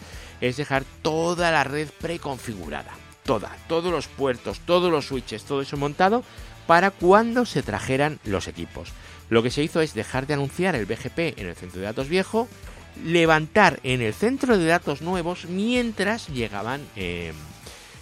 es 0.40 0.56
dejar 0.56 0.84
toda 1.02 1.50
la 1.50 1.64
red 1.64 1.88
preconfigurada. 2.00 2.92
Toda, 3.24 3.56
todos 3.68 3.92
los 3.92 4.06
puertos, 4.06 4.60
todos 4.60 4.90
los 4.90 5.06
switches, 5.06 5.44
todo 5.44 5.62
eso 5.62 5.76
montado 5.76 6.24
para 6.66 6.90
cuando 6.90 7.46
se 7.46 7.62
trajeran 7.62 8.18
los 8.24 8.48
equipos. 8.48 8.92
Lo 9.28 9.42
que 9.42 9.50
se 9.50 9.62
hizo 9.62 9.80
es 9.80 9.94
dejar 9.94 10.26
de 10.26 10.34
anunciar 10.34 10.74
el 10.74 10.86
BGP 10.86 11.38
en 11.38 11.46
el 11.46 11.54
centro 11.54 11.80
de 11.80 11.86
datos 11.86 12.08
viejo, 12.08 12.48
levantar 13.04 13.80
en 13.82 14.00
el 14.02 14.12
centro 14.12 14.58
de 14.58 14.66
datos 14.66 15.00
nuevos 15.00 15.46
mientras 15.46 16.28
llegaban 16.28 16.82
eh, 16.96 17.32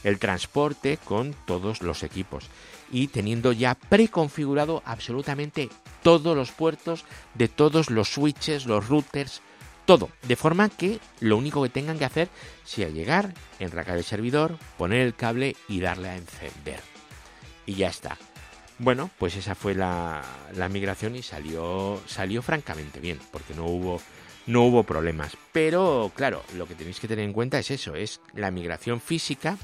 el 0.05 0.19
transporte 0.19 0.99
con 1.03 1.35
todos 1.47 1.83
los 1.83 2.03
equipos 2.03 2.49
y 2.91 3.09
teniendo 3.09 3.53
ya 3.53 3.75
preconfigurado 3.75 4.83
absolutamente 4.85 5.69
todos 6.03 6.37
los 6.37 6.53
puertos 6.53 7.05
de 7.35 7.49
todos 7.49 7.91
los 7.91 8.09
switches, 8.09 8.67
los 8.67 8.89
routers, 8.89 9.43
todo, 9.85 10.11
de 10.23 10.37
forma 10.37 10.69
que 10.69 11.01
lo 11.21 11.37
único 11.37 11.63
que 11.63 11.71
tengan 11.71 11.99
que 11.99 12.05
hacer 12.05 12.29
sea 12.65 12.89
llegar, 12.89 13.35
enracar 13.59 13.97
el 13.97 14.05
servidor, 14.05 14.59
poner 14.77 15.01
el 15.01 15.15
cable 15.15 15.57
y 15.67 15.81
darle 15.81 16.11
a 16.11 16.17
encender. 16.17 16.81
Y 17.67 17.75
ya 17.75 17.89
está. 17.89 18.17
Bueno, 18.79 19.11
pues 19.19 19.35
esa 19.35 19.55
fue 19.55 19.75
la, 19.75 20.23
migración 20.71 21.17
y 21.17 21.23
salió, 21.23 22.01
salió 22.07 22.43
francamente 22.43 23.01
bien, 23.01 23.19
porque 23.33 23.55
no 23.55 23.65
hubo, 23.67 24.01
no 24.49 24.63
hubo 24.63 24.83
problemas. 24.83 25.37
Pero 25.53 26.11
claro, 26.17 26.43
lo 26.57 26.67
que 26.67 26.75
tenéis 26.75 26.99
que 26.99 27.07
tener 27.07 27.25
en 27.25 27.33
cuenta 27.33 27.59
es 27.59 27.71
eso, 27.71 27.95
es 27.95 28.21
la 28.35 28.51
migración 28.51 29.01
física, 29.01 29.57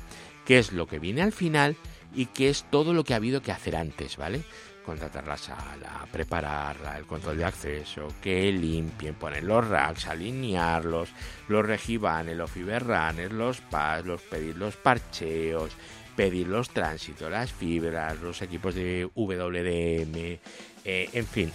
que 0.44 0.58
es 0.58 0.72
lo 0.72 0.86
que 0.86 1.00
viene 1.00 1.22
al 1.22 1.32
final 1.32 1.76
y 2.14 2.26
que 2.26 2.50
es 2.50 2.64
todo 2.70 2.92
lo 2.92 3.02
que 3.02 3.14
ha 3.14 3.16
habido 3.16 3.42
que 3.42 3.50
hacer 3.50 3.74
antes, 3.74 4.16
¿vale? 4.16 4.42
contratar 4.84 5.26
la 5.26 5.36
sala, 5.38 6.06
prepararla, 6.12 6.98
el 6.98 7.06
control 7.06 7.38
de 7.38 7.44
acceso, 7.46 8.08
que 8.20 8.52
limpien, 8.52 9.14
poner 9.14 9.42
los 9.42 9.66
racks, 9.66 10.06
alinearlos, 10.06 11.08
los 11.48 11.64
regibanes, 11.64 12.36
los 12.36 12.50
fiberrunners, 12.50 13.32
los 13.32 13.62
pas, 13.62 14.04
los 14.04 14.20
pedir 14.20 14.58
los 14.58 14.76
parcheos, 14.76 15.72
pedir 16.14 16.48
los 16.48 16.68
tránsitos, 16.68 17.30
las 17.30 17.50
fibras, 17.50 18.20
los 18.20 18.42
equipos 18.42 18.74
de 18.74 19.08
WDM, 19.14 20.38
eh, 20.84 21.08
en 21.12 21.26
fin, 21.26 21.50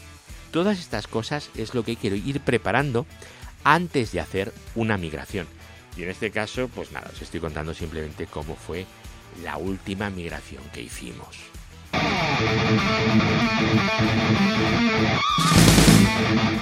todas 0.51 0.79
estas 0.79 1.07
cosas 1.07 1.49
es 1.55 1.73
lo 1.73 1.83
que 1.83 1.95
quiero 1.95 2.15
ir 2.15 2.41
preparando 2.41 3.05
antes 3.63 4.11
de 4.11 4.19
hacer 4.19 4.53
una 4.75 4.97
migración. 4.97 5.47
Y 5.97 6.03
en 6.03 6.09
este 6.09 6.31
caso, 6.31 6.69
pues 6.69 6.91
nada, 6.91 7.09
os 7.13 7.21
estoy 7.21 7.39
contando 7.39 7.73
simplemente 7.73 8.27
cómo 8.27 8.55
fue 8.55 8.85
la 9.43 9.57
última 9.57 10.09
migración 10.09 10.63
que 10.73 10.81
hicimos. 10.81 11.37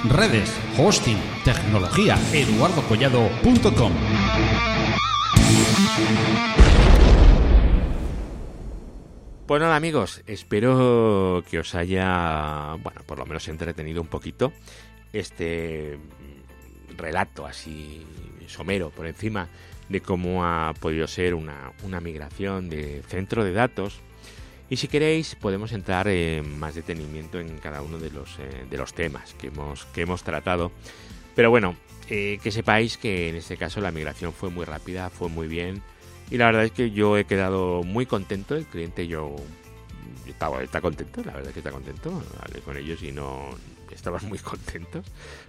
Redes, 0.10 0.52
hosting, 0.78 1.18
tecnología, 1.44 2.18
eduardocollado.com. 2.34 3.94
Pues 9.48 9.62
nada 9.62 9.78
amigos, 9.78 10.24
espero 10.28 11.42
que 11.50 11.60
os 11.60 11.74
haya, 11.74 12.76
bueno, 12.84 13.02
por 13.06 13.18
lo 13.18 13.26
menos 13.26 13.48
entretenido 13.48 14.02
un 14.02 14.10
poquito 14.10 14.52
este 15.14 15.98
relato 16.98 17.46
así 17.46 18.06
somero 18.48 18.90
por 18.90 19.08
encima 19.08 19.48
de 19.88 20.02
cómo 20.02 20.44
ha 20.44 20.74
podido 20.82 21.08
ser 21.08 21.34
una, 21.34 21.72
una 21.84 22.02
migración 22.02 22.68
de 22.68 23.02
centro 23.08 23.46
de 23.46 23.54
datos 23.54 24.02
y 24.70 24.76
si 24.76 24.90
queréis 24.90 25.36
podemos 25.36 25.72
entrar 25.72 26.10
en 26.10 26.60
más 26.60 26.76
detenimiento 26.76 27.40
en 27.40 27.58
cada 27.60 27.82
uno 27.82 28.00
de 28.00 28.10
los, 28.12 28.38
eh, 28.40 28.66
de 28.70 28.78
los 28.78 28.94
temas 28.94 29.34
que 29.36 29.48
hemos, 29.48 29.86
que 29.86 30.02
hemos 30.02 30.24
tratado. 30.24 30.74
Pero 31.36 31.52
bueno, 31.52 31.78
eh, 32.10 32.38
que 32.44 32.52
sepáis 32.52 32.98
que 32.98 33.30
en 33.30 33.36
este 33.36 33.56
caso 33.56 33.80
la 33.80 33.92
migración 33.92 34.34
fue 34.34 34.50
muy 34.50 34.66
rápida, 34.66 35.10
fue 35.10 35.30
muy 35.30 35.48
bien. 35.48 35.82
Y 36.30 36.38
la 36.38 36.48
verdad 36.48 36.66
es 36.66 36.72
que 36.72 36.92
yo 36.92 37.18
he 37.18 37.26
quedado 37.26 37.84
muy 37.84 38.06
contento, 38.06 38.56
el 38.56 38.66
cliente 38.66 39.08
yo 39.08 39.36
está, 40.28 40.50
está 40.62 40.82
contento, 40.82 41.24
la 41.24 41.34
verdad 41.34 41.52
que 41.52 41.60
está 41.60 41.72
contento. 41.72 42.22
Hablé 42.42 42.60
con 42.62 42.78
ellos 42.78 43.02
y 43.04 43.12
no 43.12 43.50
estaban 43.92 44.28
muy 44.28 44.40
contentos 44.40 45.06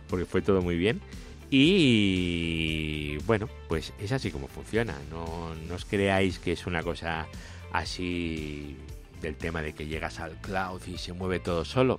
porque 0.09 0.25
fue 0.25 0.43
todo 0.43 0.63
muy 0.63 0.77
bien. 0.77 1.01
Y 1.51 3.17
bueno, 3.27 3.49
pues 3.69 3.93
es 3.99 4.13
así 4.13 4.31
como 4.31 4.49
funciona. 4.49 4.95
No, 5.11 5.55
no 5.67 5.75
os 5.75 5.85
creáis 5.85 6.39
que 6.39 6.53
es 6.53 6.67
una 6.67 6.83
cosa 6.83 7.27
así 7.73 8.77
del 9.23 9.37
tema 9.37 9.63
de 9.63 9.73
que 9.73 9.87
llegas 9.87 10.21
al 10.21 10.37
cloud 10.41 10.81
y 10.87 10.99
se 10.99 11.13
mueve 11.13 11.41
todo 11.41 11.65
solo. 11.65 11.97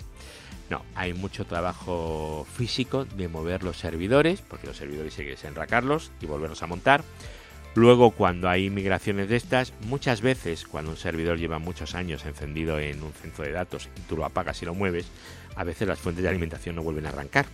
No, 0.70 0.86
hay 0.94 1.14
mucho 1.14 1.46
trabajo 1.46 2.46
físico 2.56 3.06
de 3.06 3.28
mover 3.28 3.64
los 3.64 3.78
servidores, 3.78 4.42
porque 4.42 4.68
los 4.68 4.78
servidores 4.78 5.18
hay 5.18 5.26
que 5.26 5.32
desenracarlos 5.32 6.12
y 6.22 6.28
volverlos 6.28 6.62
a 6.62 6.68
montar. 6.68 7.04
Luego, 7.76 8.12
cuando 8.12 8.50
hay 8.50 8.70
migraciones 8.70 9.30
de 9.30 9.36
estas, 9.36 9.74
muchas 9.88 10.22
veces 10.22 10.66
cuando 10.66 10.92
un 10.92 10.98
servidor 10.98 11.38
lleva 11.38 11.60
muchos 11.60 11.96
años 11.96 12.26
encendido 12.26 12.80
en 12.80 13.02
un 13.04 13.14
centro 13.14 13.46
de 13.46 13.52
datos 13.52 13.90
y 13.96 14.02
tú 14.02 14.18
lo 14.18 14.26
apagas 14.26 14.62
y 14.62 14.66
lo 14.66 14.74
mueves, 14.74 15.06
a 15.56 15.64
veces 15.64 15.88
las 15.88 16.00
fuentes 16.00 16.24
de 16.24 16.30
alimentación 16.30 16.76
no 16.76 16.84
vuelven 16.84 17.06
a 17.06 17.10
arrancar. 17.10 17.46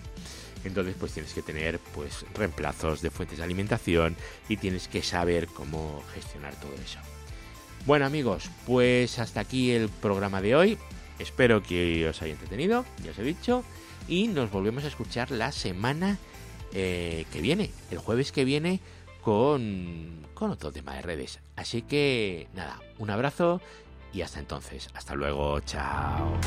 Entonces, 0.63 0.95
pues 0.99 1.11
tienes 1.11 1.33
que 1.33 1.41
tener 1.41 1.79
pues 1.93 2.25
reemplazos 2.33 3.01
de 3.01 3.11
fuentes 3.11 3.37
de 3.37 3.43
alimentación 3.43 4.15
y 4.49 4.57
tienes 4.57 4.87
que 4.87 5.03
saber 5.03 5.47
cómo 5.47 6.01
gestionar 6.13 6.55
todo 6.59 6.73
eso. 6.83 6.99
Bueno, 7.85 8.05
amigos, 8.05 8.49
pues 8.65 9.19
hasta 9.19 9.41
aquí 9.41 9.71
el 9.71 9.89
programa 9.89 10.41
de 10.41 10.55
hoy. 10.55 10.77
Espero 11.19 11.61
que 11.61 12.07
os 12.09 12.21
haya 12.21 12.33
entretenido, 12.33 12.83
ya 13.03 13.11
os 13.11 13.19
he 13.19 13.23
dicho, 13.23 13.63
y 14.07 14.27
nos 14.27 14.49
volvemos 14.49 14.83
a 14.85 14.87
escuchar 14.87 15.29
la 15.31 15.51
semana 15.51 16.17
eh, 16.73 17.25
que 17.31 17.41
viene, 17.41 17.69
el 17.91 17.99
jueves 17.99 18.31
que 18.31 18.43
viene 18.43 18.81
con, 19.25 20.27
con 20.35 20.51
otro 20.51 20.71
tema 20.71 20.93
de 20.93 21.01
redes. 21.01 21.39
Así 21.55 21.81
que 21.81 22.47
nada, 22.53 22.79
un 22.99 23.09
abrazo 23.09 23.59
y 24.13 24.21
hasta 24.21 24.39
entonces. 24.39 24.87
Hasta 24.93 25.15
luego, 25.15 25.59
chao. 25.61 26.37